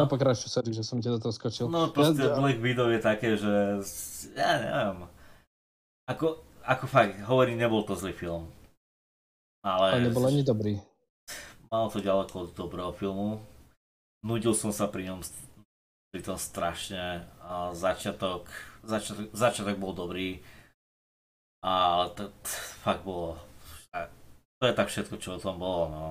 [0.00, 1.68] No pokračuj, sorry, že som ti do toho skočil.
[1.68, 3.84] No proste ja, Black Widow je také, že
[4.32, 5.04] ja neviem.
[6.08, 8.48] Ako, ako fakt, hovorím, nebol to zlý film.
[9.60, 10.00] Ale...
[10.00, 10.80] Ale nebol ani dobrý.
[11.68, 13.44] Malo to ďaleko od dobrého filmu.
[14.24, 15.20] Nudil som sa pri ňom
[16.10, 17.28] pri tom strašne.
[17.44, 18.48] A začiatok,
[18.82, 20.40] začiatok, začiatok bol dobrý.
[21.60, 23.36] Ale to, to fakt bolo...
[24.60, 26.04] To je tak všetko, čo o tom bolo, no.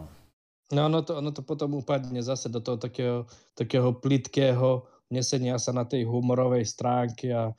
[0.69, 3.25] No ono to, ono to potom upadne zase do toho takého,
[3.57, 7.49] takého plitkého nesenia sa na tej humorovej stránke a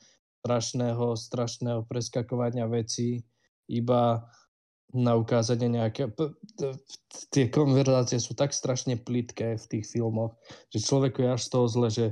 [0.41, 3.21] strašného, strašného preskakovania vecí
[3.67, 4.23] iba
[4.95, 6.11] na ukázanie nejaké...
[7.31, 10.35] Tie konverzácie sú tak strašne plitké v tých filmoch,
[10.71, 12.05] že človeku je až z toho zle, že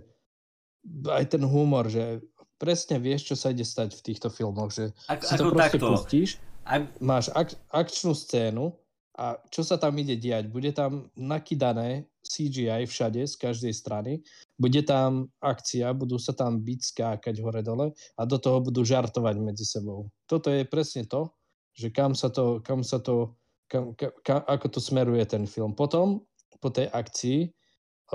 [1.08, 2.24] aj ten humor, že
[2.60, 5.88] presne vieš, čo sa ide stať v týchto filmoch, že Ak, si to proste takto.
[5.96, 6.30] pustíš,
[6.64, 6.92] Ak...
[7.00, 8.76] máš ak, akčnú scénu
[9.20, 10.48] a čo sa tam ide diať?
[10.48, 14.24] Bude tam nakydané CGI všade, z každej strany.
[14.56, 19.68] Bude tam akcia, budú sa tam byť, skákať hore-dole a do toho budú žartovať medzi
[19.68, 20.08] sebou.
[20.24, 21.36] Toto je presne to,
[21.76, 23.36] že kam sa to, kam sa to
[23.68, 23.92] kam,
[24.24, 25.76] kam, ako to smeruje ten film.
[25.76, 26.24] Potom,
[26.64, 27.52] po tej akcii,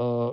[0.01, 0.33] uh,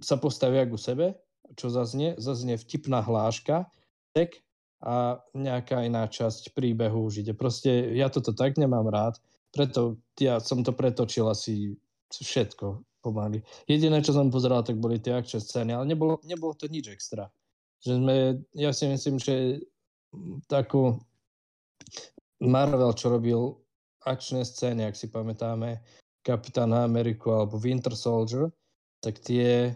[0.00, 1.16] sa postavia ku sebe,
[1.56, 2.14] čo zaznie?
[2.20, 3.66] Zaznie vtipná hláška,
[4.12, 4.38] tek
[4.80, 7.36] a nejaká iná časť príbehu už ide.
[7.36, 11.74] Proste ja toto tak nemám rád, preto ja som to pretočil asi
[12.10, 13.40] všetko pomaly.
[13.64, 17.26] Jediné, čo som pozeral, tak boli tie akčné scény, ale nebolo, nebolo to nič extra.
[17.80, 18.16] Že sme,
[18.52, 19.64] ja si myslím, že
[20.46, 21.00] takú
[22.44, 23.56] Marvel, čo robil
[24.04, 25.80] akčné scény, ak si pamätáme,
[26.20, 28.52] Kapitán Ameriku alebo Winter Soldier,
[29.00, 29.72] tak tie,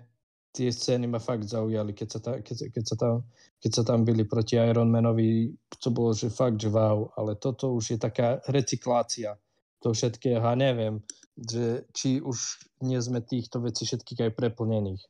[0.52, 3.14] tie scény ma fakt zaujali, keď sa, ta, keď, keď, sa tam,
[3.56, 5.48] keď sa tam byli proti Iron Manovi,
[5.80, 9.32] to bolo, že fakt, že wow, ale toto už je taká recyklácia
[9.85, 11.05] to všetkého a neviem,
[11.37, 15.05] že či už nie sme týchto vecí všetkých aj preplnených.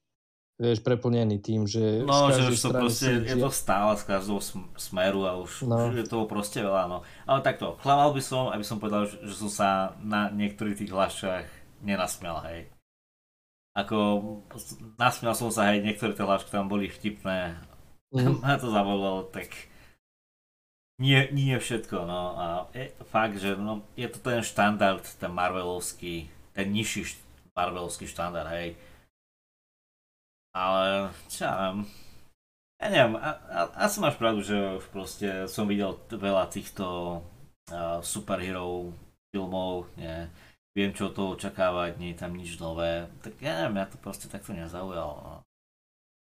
[0.55, 2.07] Vieš, preplnený tým, že...
[2.07, 4.39] No, že už to proste, je to stále z každého
[4.79, 5.91] smeru a už, no.
[5.91, 7.03] už je toho proste veľa, no.
[7.27, 9.69] Ale takto, klamal by som, aby som povedal, že, som sa
[9.99, 11.47] na niektorých tých hláškach
[11.83, 12.71] nenasmial, hej.
[13.75, 13.99] Ako,
[14.95, 17.59] nasmial som sa, hej, niektoré tie hlášky tam boli vtipné,
[18.15, 18.39] mm.
[18.39, 19.51] ma to zabavilo, tak
[20.99, 26.31] nie, nie všetko, no a je fakt, že no, je to ten štandard, ten Marvelovský,
[26.55, 27.19] ten nižší
[27.59, 28.79] Marvelovský štandard, hej.
[30.55, 31.79] Ale, čo ja viem,
[32.79, 37.19] ja neviem, a, a, asi máš pravdu, že proste som videl veľa týchto
[37.75, 38.95] uh, superhero
[39.35, 40.31] filmov, nie,
[40.79, 44.31] viem čo to očakávať, nie je tam nič nové, tak ja neviem, ja to proste
[44.31, 45.35] takto nezaujalo, no.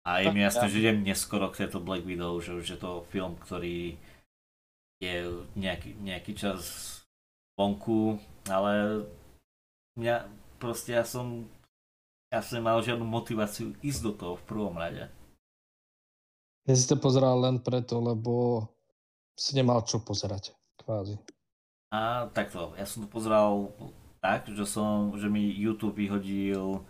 [0.07, 3.03] A je mi jasné, že idem neskoro k tejto Black Widow, že už je to
[3.11, 3.99] film, ktorý
[4.97, 6.61] je nejaký, nejaký čas
[7.57, 8.17] vonku,
[8.49, 9.05] ale
[9.97, 11.45] mňa proste ja som
[12.27, 15.07] ja som nemal žiadnu motiváciu ísť do toho v prvom rade.
[16.67, 18.67] Ja si to pozeral len preto, lebo
[19.39, 20.51] si nemal čo pozerať,
[20.83, 21.15] kvázi.
[21.95, 23.71] A takto, ja som to pozeral
[24.19, 26.83] tak, že som, že mi YouTube vyhodil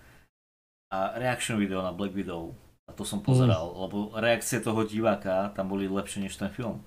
[0.89, 2.57] a reaction video na Black Widow.
[2.89, 3.77] A to som pozeral, mm.
[3.83, 6.81] lebo reakcie toho diváka tam boli lepšie než ten film.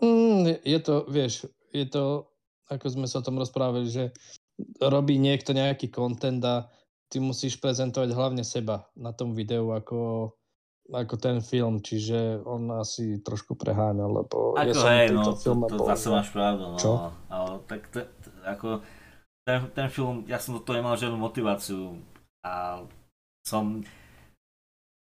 [0.00, 2.28] Mm, je to, vieš, je to,
[2.68, 4.04] ako sme sa o tom rozprávali, že
[4.80, 6.68] robí niekto nejaký content a
[7.08, 10.32] ty musíš prezentovať hlavne seba na tom videu, ako
[10.90, 15.38] ako ten film, čiže on asi trošku preháňal, lebo ako ja som hej, no, tomto
[15.38, 16.78] to, to bol, zase že- máš pravdu, no.
[16.78, 16.92] Čo?
[17.30, 18.68] Ale, tak te, te, ako,
[19.46, 21.94] ten, ten film, ja som do toho nemal žiadnu motiváciu
[22.42, 22.82] a
[23.46, 23.86] som,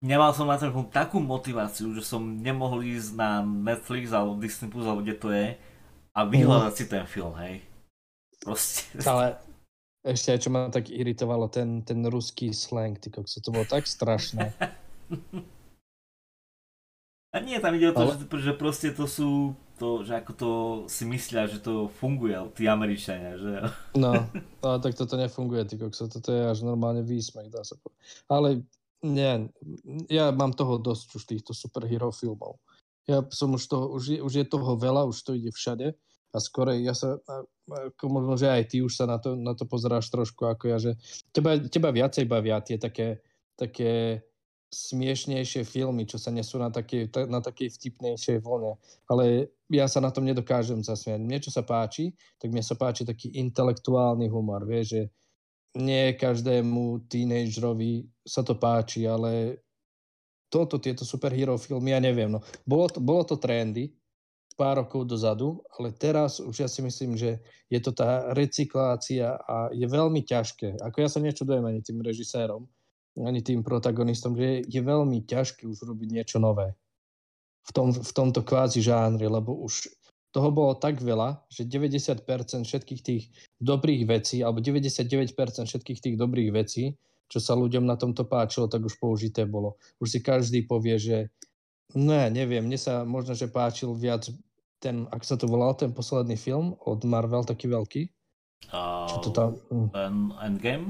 [0.04, 4.70] nemal som na ten film takú motiváciu, že som nemohol ísť na Netflix alebo Disney
[4.70, 5.58] Plus alebo kde to je
[6.14, 7.62] a vyhľadať si ten film, hej.
[8.42, 8.98] Proste.
[9.06, 9.38] Ale
[10.06, 13.86] ešte aj čo ma tak iritovalo, ten, ten ruský slang, ty kokso, to bolo tak
[13.86, 14.54] strašné.
[17.36, 20.32] A nie, tam ide o to, Ale- že, že proste to sú, to, že ako
[20.34, 20.50] to
[20.90, 24.16] si myslia, že to funguje, tí Američania, že No,
[24.66, 28.02] ale tak toto nefunguje, ty kokso, toto je až normálne výsmech, dá sa povedať.
[28.32, 28.48] Ale
[29.04, 29.50] nie,
[30.10, 32.58] ja mám toho dosť už týchto superhero filmov.
[33.08, 35.96] Ja som už toho, už je, už je toho veľa, už to ide všade
[36.34, 37.16] a skorej ja sa,
[37.66, 40.78] ako možno, že aj ty už sa na to, na to pozeráš trošku ako ja,
[40.78, 40.92] že
[41.32, 43.24] teba, teba viacej bavia tie také,
[43.56, 44.22] také
[44.68, 48.76] smiešnejšie filmy, čo sa nesú na takej, ta- na takej vtipnejšej vlne.
[49.08, 51.24] Ale ja sa na tom nedokážem zasmiať.
[51.24, 54.68] Mne, čo sa páči, tak mne sa páči taký intelektuálny humor.
[54.68, 55.02] Vieš, že
[55.78, 59.62] nie každému tínejdžerovi sa to páči, ale
[60.50, 62.34] toto, tieto superhero filmy, ja neviem.
[62.34, 62.42] No.
[62.66, 63.94] Bolo, to, bolo to trendy
[64.58, 67.38] pár rokov dozadu, ale teraz už ja si myslím, že
[67.70, 70.82] je to tá recyklácia a je veľmi ťažké.
[70.82, 72.66] Ako ja sa nečudujem ani tým režisérom,
[73.22, 76.74] ani tým protagonistom, že je, je veľmi ťažké už robiť niečo nové
[77.68, 79.92] v, tom, v tomto kvázi žánri, lebo už
[80.32, 82.24] toho bolo tak veľa, že 90%
[82.68, 83.24] všetkých tých
[83.58, 85.34] dobrých vecí, alebo 99%
[85.66, 86.96] všetkých tých dobrých vecí,
[87.28, 89.76] čo sa ľuďom na tomto páčilo, tak už použité bolo.
[90.00, 91.18] Už si každý povie, že
[91.96, 94.28] ne, neviem, mne sa možno, že páčil viac
[94.80, 98.02] ten, ak sa to volal, ten posledný film od Marvel, taký veľký.
[99.10, 99.50] Čo to tam...
[99.70, 99.88] hm.
[99.92, 100.14] ten
[100.44, 100.88] Endgame.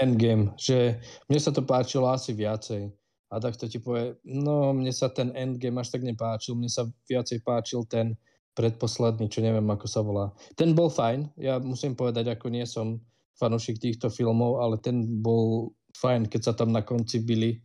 [0.00, 0.96] Endgame, že
[1.28, 2.88] mne sa to páčilo asi viacej.
[3.26, 6.86] A tak to ti povie, no mne sa ten Endgame až tak nepáčil, mne sa
[7.10, 8.14] viacej páčil ten
[8.56, 10.32] predposledný, čo neviem ako sa volá.
[10.56, 13.04] Ten bol fajn, ja musím povedať, ako nie som
[13.36, 17.60] fanúšik týchto filmov, ale ten bol fajn, keď sa tam na konci byli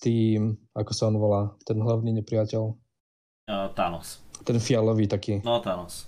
[0.00, 2.80] tým, ako sa on volá, ten hlavný nepriateľ,
[3.42, 4.22] Uh, Thanos.
[4.46, 5.42] ten fialový taký.
[5.42, 6.06] No Thanos.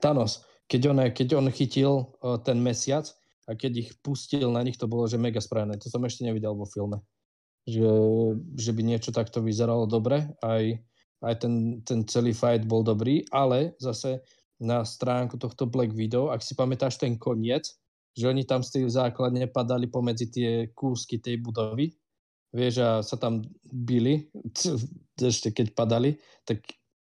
[0.00, 2.08] Thanos, keď on, keď on chytil
[2.40, 3.04] ten mesiac
[3.44, 5.76] a keď ich pustil na nich, to bolo, že mega správne.
[5.76, 7.04] To som ešte nevidel vo filme.
[7.68, 7.92] Že,
[8.56, 10.80] že by niečo takto vyzeralo dobre, aj,
[11.24, 14.20] aj ten, ten celý fight bol dobrý, ale zase
[14.60, 17.74] na stránku tohto Black Widow, ak si pamätáš ten koniec,
[18.14, 21.90] že oni tam z tej základne padali pomedzi tie kúsky tej budovy,
[22.54, 24.30] vieš, a sa tam bili,
[25.18, 26.14] ešte keď padali,
[26.46, 26.62] tak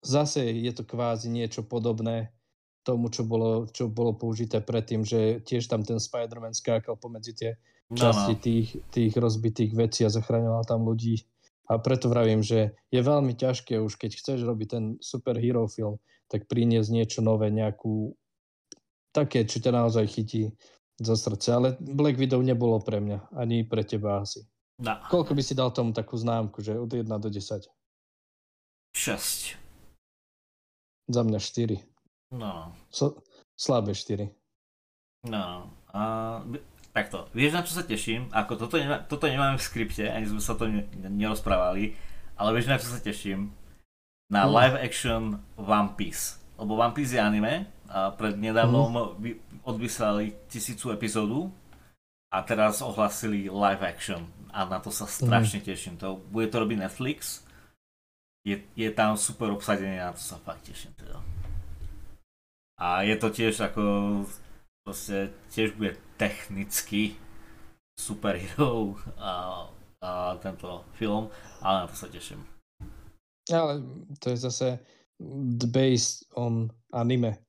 [0.02, 2.34] zase je to kvázi niečo podobné
[2.82, 7.52] tomu, čo bolo, čo bolo použité predtým, že tiež tam ten Spider-Man skákal pomedzi tie
[7.88, 8.42] No, časti no.
[8.44, 11.24] tých, tých rozbitých vecí a zachraňoval tam ľudí.
[11.68, 16.00] A preto vravím, že je veľmi ťažké už, keď chceš robiť ten superhero film,
[16.32, 18.16] tak priniesť niečo nové, nejakú
[19.12, 20.52] také, čo ťa naozaj chytí
[21.00, 21.48] za srdce.
[21.52, 24.48] Ale Black Widow nebolo pre mňa, ani pre teba asi.
[24.78, 24.94] No.
[25.10, 27.66] Koľko by si dal tomu takú známku, že od 1 do 10?
[28.94, 29.58] 6.
[31.08, 31.82] Za mňa 4.
[32.38, 32.76] No.
[32.94, 33.24] So,
[33.58, 34.30] slabé 4.
[35.26, 35.74] No.
[35.92, 36.02] A,
[36.98, 37.30] takto.
[37.38, 38.34] Vieš, na čo sa teším?
[38.34, 41.94] Ako toto, nemá, toto nemáme v skripte, ani sme sa to ne, nerozprávali,
[42.34, 43.54] ale vieš, na čo sa teším?
[44.34, 44.52] Na Mm.
[44.58, 45.22] live action
[45.56, 46.42] One Piece.
[46.58, 51.54] Lebo One Piece je anime a pred nedávnom vy, odvyslali tisícu epizódu
[52.34, 55.96] a teraz ohlasili live action a na to sa strašne teším.
[56.02, 57.46] To, bude to robiť Netflix.
[58.44, 61.20] Je, je tam super obsadenie, na to sa fakt teším teda.
[62.80, 63.84] A je to tiež ako
[64.88, 67.16] proste tiež bude technicky
[67.98, 69.66] superhero a,
[70.02, 70.10] a
[70.42, 71.30] tento film,
[71.62, 72.42] ale na to sa teším.
[73.48, 73.82] Ale
[74.20, 74.68] to je zase
[75.72, 77.42] based on anime.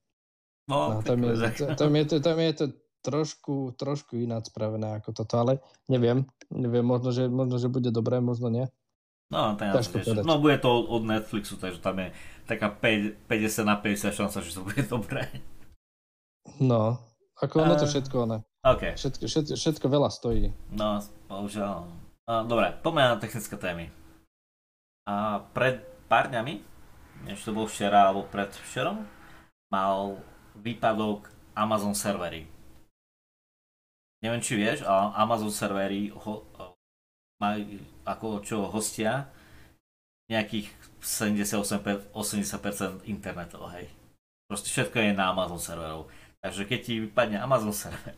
[0.69, 1.33] No, No, tam, je,
[1.77, 2.66] tam, je to, tam je to
[3.01, 5.53] trošku, trošku ináč spravené ako toto, ale
[5.89, 8.69] neviem, neviem, možno, že, možno, že bude dobré, možno nie.
[9.29, 10.01] No, teším.
[10.01, 10.25] povedať.
[10.25, 12.16] no bude to od, Netflixu, takže tam je
[12.49, 15.29] taká 5, 50 na 50 šanca, že to bude dobré.
[16.61, 16.97] No,
[17.37, 20.51] ako ono to všetko, ono, OK, všetko, všetko, všetko veľa stojí.
[20.75, 20.99] no,
[21.31, 21.87] bohužiaľ.
[22.27, 23.89] A, dobre, poďme na technické témy.
[25.07, 25.81] A pred
[26.11, 26.61] pár dňami,
[27.25, 29.07] než to bol včera alebo pred včerom,
[29.71, 30.19] mal
[30.59, 32.45] výpadok Amazon servery.
[34.19, 36.43] Neviem, či vieš, ale Amazon servery ho,
[37.39, 37.63] majú
[38.03, 39.31] ako čo hostia
[40.29, 40.69] nejakých
[41.01, 43.87] 78, 80% internetov, hej.
[44.51, 46.11] Proste všetko je na Amazon serverov.
[46.43, 48.13] Takže keď ti vypadne Amazon server,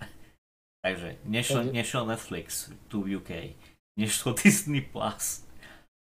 [0.85, 2.45] takže nešiel, Takže- nešiel Netflix
[2.89, 3.57] tu v UK,
[4.01, 5.45] nešiel Disney Plus,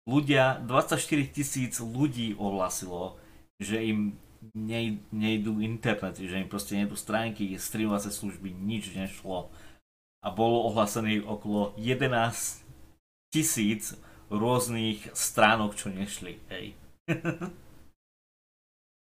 [0.10, 3.20] ľudia, 24 tisíc ľudí ohlasilo,
[3.62, 4.18] že im
[4.56, 9.52] nej, nejdú internety, že im proste nejdú stránky, streamovacie služby, nič nešlo.
[10.20, 12.64] A bolo ohlasených okolo 11
[13.32, 13.96] tisíc
[14.28, 16.40] rôznych stránok, čo nešli.
[16.52, 16.76] Hej.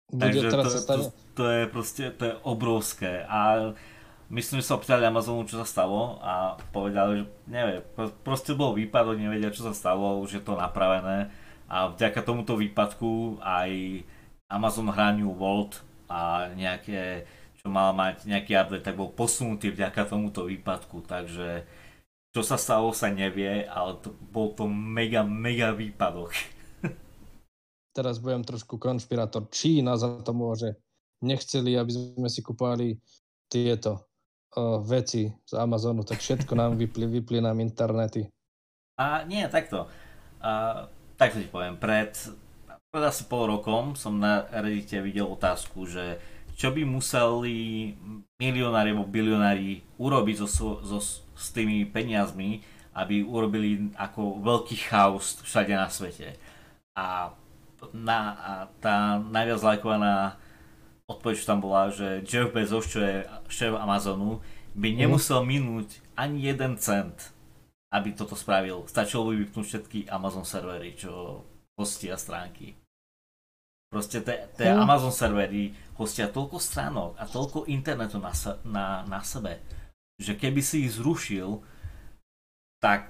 [0.06, 0.96] Takže to, to,
[1.34, 3.26] to, je proste, to je obrovské.
[3.26, 3.74] A
[4.30, 7.82] myslím, že sa opýtali Amazonu, čo sa stalo a povedali, že nevie,
[8.26, 11.30] proste bol výpadok, nevedia, čo sa stalo, už je to napravené
[11.66, 14.02] a vďaka tomuto výpadku aj
[14.50, 17.26] Amazon hraniu Volt a nejaké,
[17.58, 21.66] čo mal mať nejaký update, tak bol posunutý vďaka tomuto výpadku, takže
[22.30, 26.36] čo sa stalo sa nevie, ale to, bol to mega, mega výpadok.
[27.98, 29.50] Teraz budem trošku konšpirátor.
[29.50, 30.76] Čína za to môže.
[31.24, 33.00] Nechceli, aby sme si kupovali
[33.48, 34.04] tieto
[34.56, 38.28] uh, veci z Amazonu, tak všetko nám vypli, vypli nám internety.
[38.95, 39.91] A nie, takto.
[40.39, 40.88] Uh,
[41.20, 41.76] takto ti poviem.
[41.76, 42.16] Pred,
[42.91, 46.20] pred asi pol rokom som na Reddite videl otázku, že
[46.56, 47.91] čo by museli
[48.39, 50.99] milionári alebo bilionári urobiť so, so,
[51.36, 52.64] s tými peniazmi,
[52.95, 56.39] aby urobili ako veľký chaos všade na svete.
[56.95, 57.36] A,
[57.91, 60.39] na, a tá najviac lajkovaná
[61.06, 64.41] odpoveď, čo tam bola, že Jeff Bezos, čo je šéf Amazonu,
[64.76, 64.97] by mhm.
[65.06, 67.32] nemusel minúť ani jeden cent,
[67.93, 68.84] aby toto spravil.
[68.89, 71.43] Stačilo by vypnúť všetky Amazon servery, čo
[71.80, 72.76] hostia stránky.
[73.91, 74.82] Proste tie mm.
[74.82, 78.36] Amazon servery hostia toľko stránok a toľko internetu na,
[78.68, 79.64] na, na sebe,
[80.20, 81.64] že keby si ich zrušil,
[82.84, 83.08] tak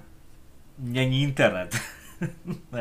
[0.77, 1.73] není internet.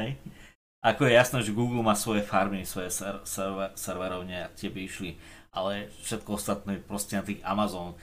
[0.84, 4.84] Ako je jasné, že Google má svoje farmy, svoje ser- server- serverovne a tie by
[4.84, 5.16] išli,
[5.48, 7.96] ale všetko ostatné proste na tých Amazon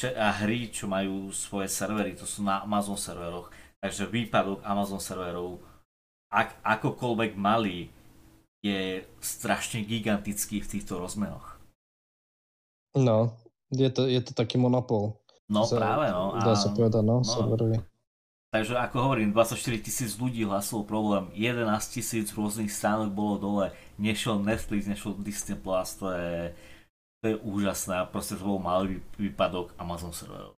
[0.00, 3.52] a hry, čo majú svoje servery, to sú na Amazon serveroch,
[3.82, 5.60] takže výpadok Amazon serverov,
[6.30, 7.90] ak akokoľvek malý,
[8.62, 11.58] je strašne gigantický v týchto rozmeroch.
[12.94, 13.34] No,
[13.72, 15.20] je to, je to taký monopol.
[15.50, 16.38] No sa, práve, no.
[16.38, 17.26] Dá sa povedať, no, no.
[17.26, 17.82] serverový.
[18.50, 24.42] Takže ako hovorím, 24 tisíc ľudí hlasilo problém, 11 tisíc rôznych stránok bolo dole, nešiel
[24.42, 26.50] Netflix, nešiel Disney Plus, to je,
[27.22, 30.58] to je úžasné proste to bol malý výpadok Amazon serverov.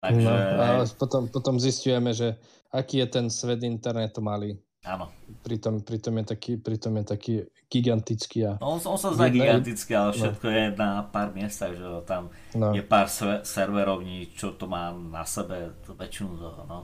[0.00, 0.32] Takže...
[0.32, 2.40] No, a potom, potom zistujeme, že
[2.72, 4.56] aký je ten svet internetu malý.
[4.84, 5.08] Áno.
[5.40, 7.34] Pritom, pritom, je taký, pritom je taký
[7.72, 8.44] gigantický.
[8.44, 10.16] A no, on, on sa zdá gigantický, ale no.
[10.20, 10.52] všetko no.
[10.52, 12.76] je na pár miestach, že tam no.
[12.76, 13.08] je pár
[13.42, 16.78] serverovní, čo to má na sebe väčšinu toho, no.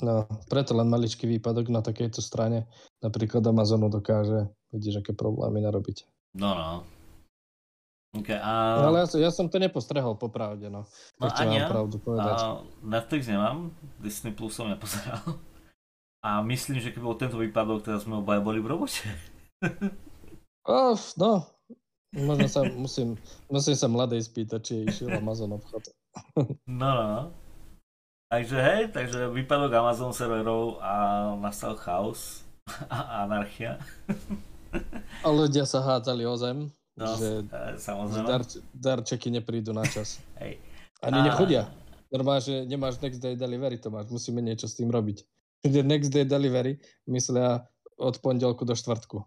[0.00, 2.64] No, preto len maličký výpadok na takejto strane,
[3.04, 6.08] napríklad Amazonu dokáže, vidíš, aké problémy narobiť.
[6.40, 6.70] No, no.
[8.12, 8.76] Okay, a...
[8.76, 10.88] no ale ja, ja som to nepostrehol, popravde, no.
[11.20, 11.68] No ani ja.
[11.68, 12.40] pravdu povedať.
[12.40, 15.20] A Netflix nemám, Disney Plus som nepozeral.
[16.22, 19.02] A myslím, že keby bol tento výpadok, teraz sme obaja boli v robote.
[20.70, 21.50] oh, no,
[22.14, 23.18] možno sa musím,
[23.50, 25.82] musím sa mladej spýtať, či išiel Amazon obchod.
[26.70, 27.22] no, no, no.
[28.30, 30.94] Takže hej, takže výpadok Amazon serverov a
[31.42, 32.46] nastal chaos
[32.86, 33.82] a anarchia.
[35.20, 37.44] a ľudia sa hádzali o zem, no, že
[37.82, 38.30] samozrejme.
[38.30, 38.42] Dar,
[38.72, 40.22] darčeky neprídu na čas.
[40.38, 40.62] Hej.
[41.02, 41.26] Ani a...
[41.34, 41.66] nechodia.
[42.14, 45.31] Normálne, že nemáš next day delivery, to máš, musíme niečo s tým robiť
[45.62, 47.62] že next day delivery myslia
[47.98, 49.22] od pondelku do štvrtku.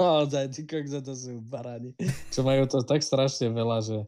[0.00, 1.92] Naozaj, ty za to sú baráni.
[2.32, 3.98] Čo majú to tak strašne veľa, že...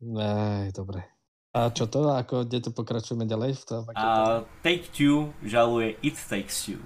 [0.00, 1.04] Nej, dobre.
[1.50, 2.14] A čo to?
[2.14, 3.58] Ako, kde to pokračujeme ďalej?
[3.58, 6.78] V tom, uh, Take-Two žaluje It Takes Two.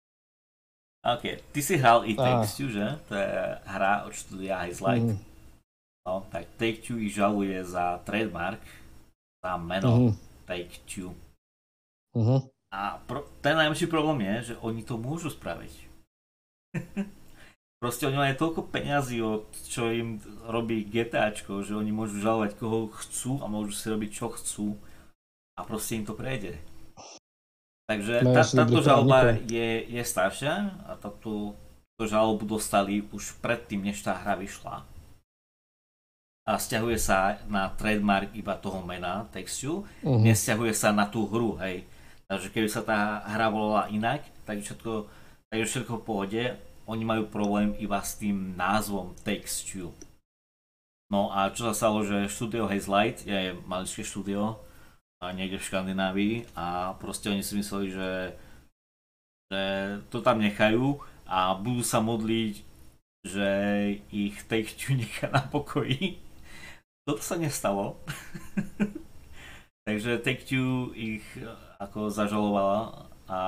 [1.16, 3.00] OK, ty si hral It Takes Two, že?
[3.08, 3.30] To je
[3.66, 5.10] hra od štúdia Ice Light.
[5.10, 5.18] Mm.
[6.06, 8.62] No, tak Take-Two ich žaluje za trademark,
[9.42, 10.12] za meno mm.
[10.46, 11.10] Take-Two.
[12.16, 12.40] Uh-huh.
[12.70, 15.72] A pro, ten najväčší problém je, že oni to môžu spraviť.
[17.80, 22.92] Proste oni majú toľko peňazí, od čo im robí GTAčko, že oni môžu žalovať koho
[22.92, 24.76] chcú a môžu si robiť čo chcú
[25.56, 26.60] a proste im to prejde.
[27.88, 31.56] Takže tá, táto žaloba je, je staršia a táto
[31.96, 34.84] žalobu dostali už predtým, než tá hra vyšla.
[36.44, 40.20] A stiahuje sa na trademark iba toho mena, textu, uh-huh.
[40.20, 41.88] nesťahuje sa na tú hru, hej.
[42.30, 45.10] Takže keby sa tá hra volala inak, tak všetko,
[45.50, 46.42] tak všetko v pohode.
[46.86, 49.90] Oni majú problém iba s tým názvom Two.
[51.10, 54.62] No a čo sa stalo, že štúdio Hazelight je maličké štúdio
[55.20, 58.10] niekde v Škandinávii a proste oni si mysleli, že,
[59.50, 59.62] že
[60.08, 62.54] to tam nechajú a budú sa modliť,
[63.26, 63.48] že
[64.14, 66.30] ich Take Two nechá na pokoji.
[67.10, 67.98] Toto sa nestalo.
[69.90, 71.26] Takže Take-Two ich
[71.80, 73.40] ako zažalovala a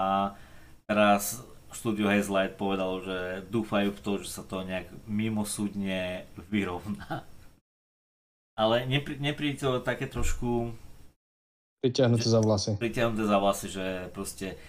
[0.88, 7.28] teraz štúdio Hazelight povedalo, že dúfajú v to, že sa to nejak mimosúdne vyrovná.
[8.56, 10.72] Ale nepri, nepríde to také trošku...
[11.80, 12.70] Priťahnuté za vlasy.
[12.76, 14.60] Priťahnuté za vlasy, že proste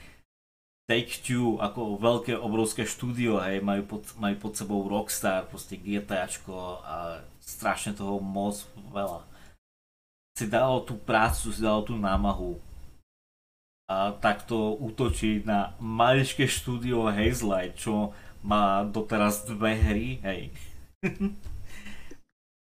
[0.87, 7.23] Take-Two ako veľké obrovské štúdio, hej, majú pod, majú pod sebou Rockstar, proste GTAčko a
[7.39, 8.59] strašne toho moc
[8.91, 9.23] veľa.
[10.35, 12.57] Si dalo tú prácu, si dalo tú námahu
[13.87, 20.41] a takto útočiť na maličké štúdio Hazelight, čo má doteraz dve hry, hej.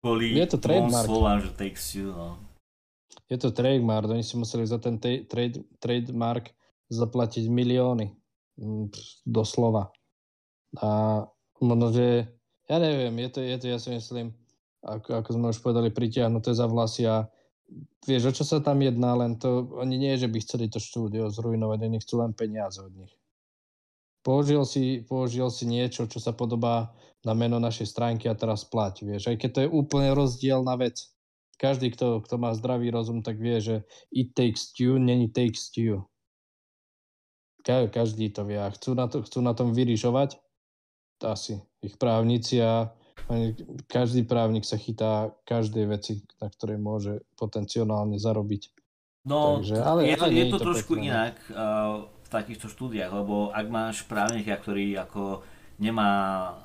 [0.00, 1.06] Kvôli je to trademark.
[1.06, 2.40] slovám, že takes you, no.
[3.30, 6.50] Je to trademark, oni si museli za ten trade, trademark
[6.90, 8.10] zaplatiť milióny.
[8.58, 8.90] Mm,
[9.22, 9.94] doslova.
[10.78, 11.22] A
[11.62, 12.26] možno, že
[12.66, 14.34] ja neviem, je to, je to ja si myslím,
[14.82, 17.26] ako, ako sme už povedali, pritiahnuté za vlasy a
[18.06, 21.30] vieš, o čo sa tam jedná, len to, oni nie, že by chceli to štúdio
[21.30, 23.12] zrujnovať, oni chcú len peniaze od nich.
[24.20, 26.92] Použil si, použil si niečo, čo sa podobá
[27.24, 29.32] na meno našej stránky a teraz plať, vieš.
[29.32, 31.00] Aj keď to je úplne rozdielna vec.
[31.60, 33.76] Každý, kto, kto má zdravý rozum, tak vie, že
[34.12, 36.08] it takes two, není takes two.
[37.60, 40.40] Ka- každý to vie a chcú na, to, chcú na tom vyrišovať
[41.20, 42.88] asi ich právnici a
[43.86, 46.12] každý právnik sa chytá každej veci,
[46.42, 48.74] na ktorej môže potenciálne zarobiť.
[49.24, 51.06] No, Takže, ale, je to, ale je to, to trošku pekné.
[51.12, 55.44] Inak uh, v takýchto štúdiách, lebo ak máš právnika, ktorý ako
[55.80, 56.12] nemá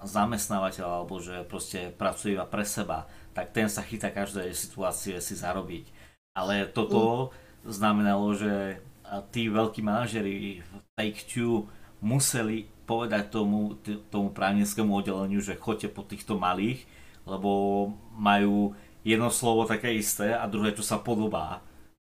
[0.03, 5.35] zamestnávateľa alebo že proste pracuje iba pre seba, tak ten sa chytá každej situácie si
[5.35, 5.87] zarobiť.
[6.35, 7.31] Ale toto
[7.63, 7.71] mm.
[7.71, 8.83] znamenalo, že
[9.31, 11.67] tí veľkí manažeri v Take-Two
[12.03, 13.75] museli povedať tomu,
[14.13, 16.85] tomu právnickému oddeleniu, že choďte po týchto malých,
[17.25, 21.65] lebo majú jedno slovo také isté a druhé, čo sa podobá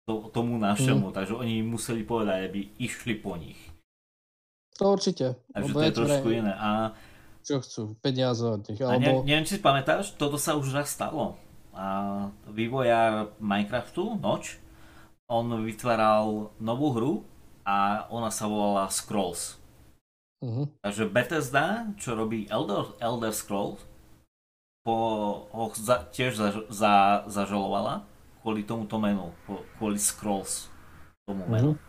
[0.06, 1.14] to, tomu našemu, mm.
[1.14, 3.58] takže oni museli povedať, aby išli po nich.
[4.78, 5.34] To určite.
[5.50, 6.52] Takže to je trošku iné.
[6.54, 6.94] A,
[7.42, 8.78] čo chcú, peniaze od nich.
[8.78, 8.94] Alebo...
[8.94, 11.34] A ne, neviem, či si pamätáš, toto sa už raz stalo.
[11.74, 14.62] A vývojár Minecraftu, Noč,
[15.26, 17.12] on vytváral novú hru
[17.66, 19.58] a ona sa volala Scrolls.
[20.44, 20.68] Uh-huh.
[20.84, 23.80] Takže Bethesda, čo robí Elder, Elder Scrolls,
[24.86, 24.96] po,
[25.50, 26.94] ho za, tiež za, za,
[27.26, 28.06] zažalovala
[28.44, 29.34] kvôli tomuto menu,
[29.80, 30.70] kvôli Scrolls
[31.26, 31.50] tomu mhm.
[31.50, 31.70] menu.
[31.74, 31.84] Uh-huh.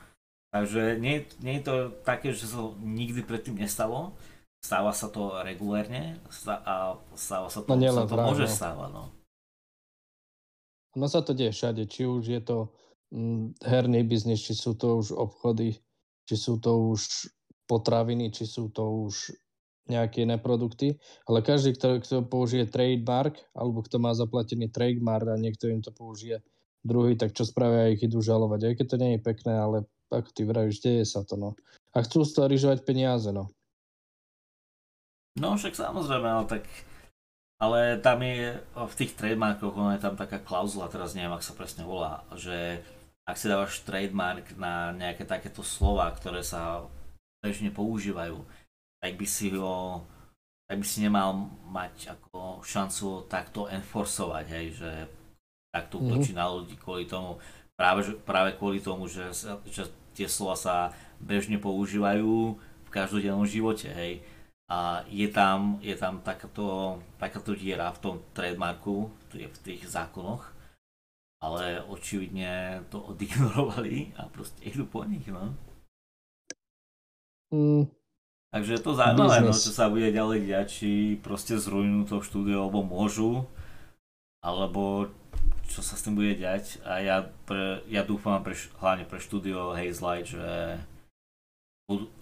[0.47, 4.15] Takže nie, nie je to také, že sa nikdy predtým nestalo.
[4.63, 6.17] Stáva sa to regulérne
[6.65, 8.89] a stáva sa to, no, sa to môže stávať.
[8.89, 9.03] No.
[10.97, 12.73] no sa to deje všade, či už je to
[13.07, 15.79] Mm, herný biznis, či sú to už obchody,
[16.27, 17.31] či sú to už
[17.67, 19.35] potraviny, či sú to už
[19.87, 25.39] nejaké iné produkty, ale každý, kto, kto použije trademark, alebo kto má zaplatený trademark a
[25.39, 26.43] niekto im to použije
[26.83, 28.59] druhý, tak čo spravia, ich idú žalovať.
[28.67, 29.77] Aj keď to nie je pekné, ale
[30.11, 31.55] ako ty vravíš, deje sa to, no.
[31.95, 32.47] A chcú z toho
[32.83, 33.51] peniaze, no.
[35.39, 36.63] No však samozrejme, ale tak
[37.57, 41.57] ale tam je v tých trademarkoch, ono je tam taká klauzula, teraz neviem, ak sa
[41.57, 42.85] presne volá, že
[43.25, 46.85] ak si dávaš trademark na nejaké takéto slova, ktoré sa
[47.43, 48.41] bežne používajú,
[49.01, 50.03] tak by si ho
[50.67, 54.91] tak by si nemal mať ako šancu takto enforcovať, hej, že
[55.71, 56.03] takto mhm.
[56.03, 56.43] útočí mm-hmm.
[56.43, 57.39] na ľudí kvôli tomu,
[57.79, 59.31] práve, práve kvôli tomu, že,
[59.71, 60.75] že tie slova sa
[61.23, 64.19] bežne používajú v každodennom živote, hej.
[64.67, 70.43] A je tam, je tam takáto, takáto diera v tom trademarku, v tých zákonoch,
[71.39, 75.55] ale očividne to odignorovali a proste idú po nich, no.
[77.53, 77.87] Mm.
[78.47, 80.89] Takže je to zaujímavé, no, čo sa bude ďalej diať, či
[81.19, 83.43] proste zrujnú to štúdio, alebo môžu,
[84.39, 85.11] alebo
[85.67, 86.79] čo sa s tým bude diať.
[86.87, 90.79] A ja, pre, ja dúfam pre, hlavne pre štúdio Hazelight, že,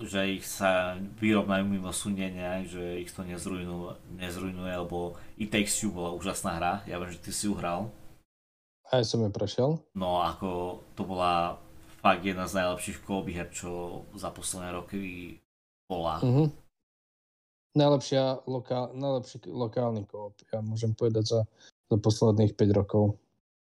[0.02, 5.94] že ich sa vyrovnajú mimo sunenia, že ich to nezrujnuje, nezrujnuje, lebo It Takes Two
[5.94, 7.94] bola úžasná hra, ja viem, že ty si ju hral.
[8.90, 9.78] Aj som ju prešiel.
[9.98, 11.62] No ako to bola
[12.06, 15.42] fakt jedna z najlepších kooby her, čo za posledné roky
[15.90, 16.22] bola.
[16.22, 16.48] Mm-hmm.
[17.76, 21.42] Najlepšia lokál, najlepší lokálny koop, ja môžem povedať za,
[21.90, 23.18] za posledných 5 rokov.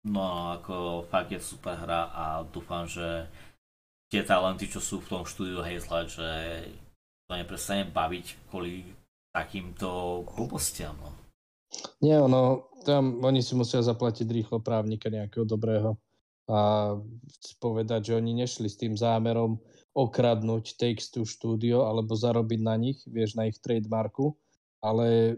[0.10, 3.30] No ako fakt je super hra a dúfam, že
[4.10, 6.30] tie talenty, čo sú v tom štúdiu Hazelight, že
[7.30, 8.90] to neprestane baviť kvôli
[9.30, 10.98] takýmto blbostiam.
[10.98, 11.14] No.
[12.02, 15.96] Nie, ono, tam oni si musia zaplatiť rýchlo právnika nejakého dobrého
[16.50, 16.94] a
[17.62, 19.62] povedať, že oni nešli s tým zámerom
[19.92, 20.80] okradnúť
[21.12, 24.34] Two štúdio alebo zarobiť na nich, vieš, na ich trademarku,
[24.80, 25.38] ale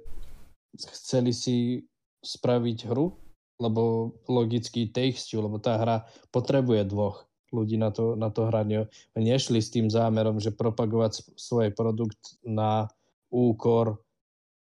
[0.78, 1.84] chceli si
[2.24, 3.14] spraviť hru,
[3.60, 5.97] lebo logicky Takes lebo tá hra
[6.32, 8.89] potrebuje dvoch ľudí na to, na to hranie.
[9.14, 12.89] Nešli s tým zámerom, že propagovať svoj produkt na
[13.30, 14.01] úkor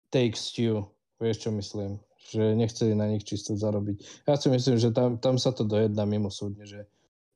[0.10, 0.90] Two.
[1.22, 2.02] Vieš, čo myslím?
[2.32, 4.26] Že nechceli na nich čisto zarobiť.
[4.30, 6.88] Ja si myslím, že tam, tam sa to dojedná mimo súdne, že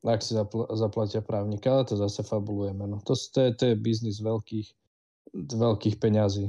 [0.05, 2.87] ak si zapl- zaplatia právnika, ale to zase fabulujeme.
[2.87, 3.03] No.
[3.03, 4.67] To, to, je, to je biznis veľkých,
[5.35, 6.47] veľkých peňazí.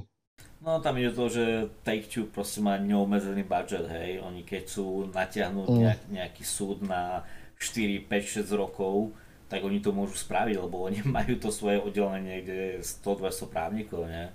[0.58, 1.44] No tam je to, že
[1.86, 4.18] Take-Two proste má neobmedzený budget, hej.
[4.18, 5.78] Oni keď sú natiahnuť mm.
[5.78, 7.22] nejak, nejaký súd na
[7.62, 9.14] 4, 5, 6 rokov,
[9.46, 14.10] tak oni to môžu spraviť, lebo oni majú to svoje oddelenie, kde je 100-200 právnikov,
[14.10, 14.34] ne?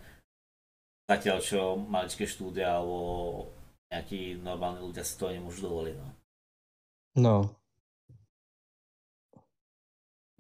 [1.12, 3.52] Zatiaľ čo maličké štúdia alebo
[3.94, 6.10] nejakí normálni ľudia si to nemôžu dovoliť, no.
[7.14, 7.36] No.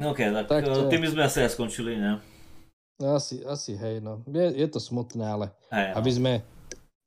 [0.01, 0.89] no OK, tak, tak to...
[0.89, 2.17] tým sme asi aj skončili, ne?
[2.97, 4.25] No asi, asi hej, no.
[4.25, 6.01] Je, je to smutné, ale hej, no.
[6.01, 6.33] aby, sme,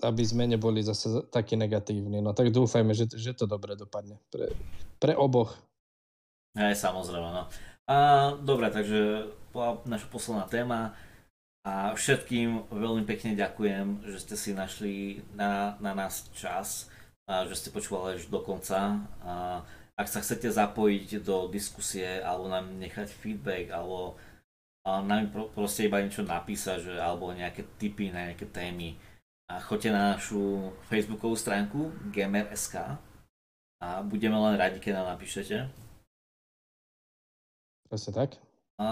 [0.06, 4.54] aby sme neboli zase takí negatívni, no tak dúfajme, že, že to dobre dopadne pre,
[5.02, 5.58] pre oboch.
[6.54, 7.50] Hej, samozrejme, no.
[7.90, 7.96] A,
[8.38, 10.94] dobre, takže bola naša posledná téma
[11.66, 16.86] a všetkým veľmi pekne ďakujem, že ste si našli na, na nás čas,
[17.26, 19.02] a že ste počúvali až do konca.
[19.26, 19.66] A,
[19.98, 24.14] ak sa chcete zapojiť do diskusie alebo nám nechať feedback alebo
[24.86, 28.94] a nám proste iba niečo napísať, že, alebo nejaké tipy na nejaké témy.
[29.50, 32.94] A choďte na našu facebookovú stránku gamer.sk
[33.82, 35.66] a budeme len radi, keď nám napíšete.
[37.90, 38.38] Presne tak.
[38.78, 38.86] A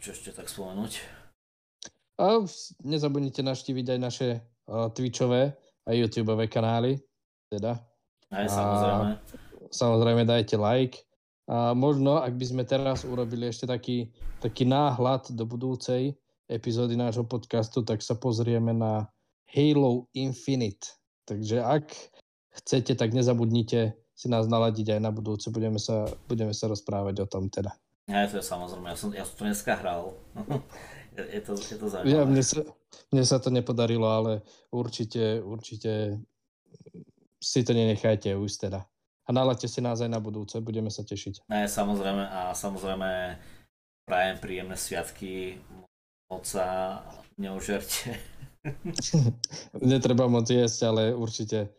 [0.00, 1.23] čo ešte tak spomenúť?
[2.20, 2.42] A
[2.86, 5.54] nezabudnite naštíviť aj naše uh, Twitchové
[5.84, 7.02] a YouTubeové kanály.
[7.50, 7.82] Teda.
[8.30, 9.04] Aj samozrejme.
[9.14, 9.20] A,
[9.70, 11.02] samozrejme dajte like
[11.44, 14.08] a možno, ak by sme teraz urobili ešte taký,
[14.40, 16.16] taký náhľad do budúcej
[16.48, 19.04] epizódy nášho podcastu, tak sa pozrieme na
[19.52, 20.96] Halo Infinite.
[21.28, 21.92] Takže ak
[22.64, 25.52] chcete, tak nezabudnite si nás naladiť aj na budúce.
[25.52, 27.76] Budeme sa, budeme sa rozprávať o tom teda.
[28.08, 28.88] Ja, to je samozrejme.
[28.88, 30.16] Ja som, ja som to dneska hral.
[31.14, 32.14] je, to, je to zaujímavé.
[32.14, 32.60] Ja, mne, sa,
[33.14, 34.32] mne sa to nepodarilo, ale
[34.74, 36.18] určite, určite
[37.38, 38.84] si to nenechajte už teda
[39.24, 41.48] a nalete si nás aj na budúce, budeme sa tešiť.
[41.48, 43.40] Ne, samozrejme a samozrejme
[44.04, 45.56] prajem príjemné sviatky,
[46.28, 47.00] moc sa
[47.40, 48.20] neužerte.
[49.80, 51.76] Netreba moc jesť, ale určite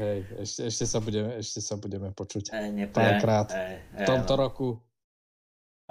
[0.00, 3.48] hej, ešte, ešte, sa budeme, ešte sa budeme počuť e, párkrát
[3.92, 4.40] v tomto no.
[4.40, 4.68] roku.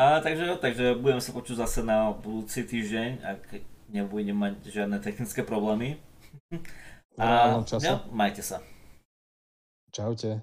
[0.02, 3.41] A, takže, takže budeme sa počuť zase na budúci týždeň, ak
[3.93, 6.02] nebudeme mať žiadne technické problémy.
[7.22, 8.02] A, čase.
[8.10, 8.66] majte sa.
[9.93, 10.41] Čaute.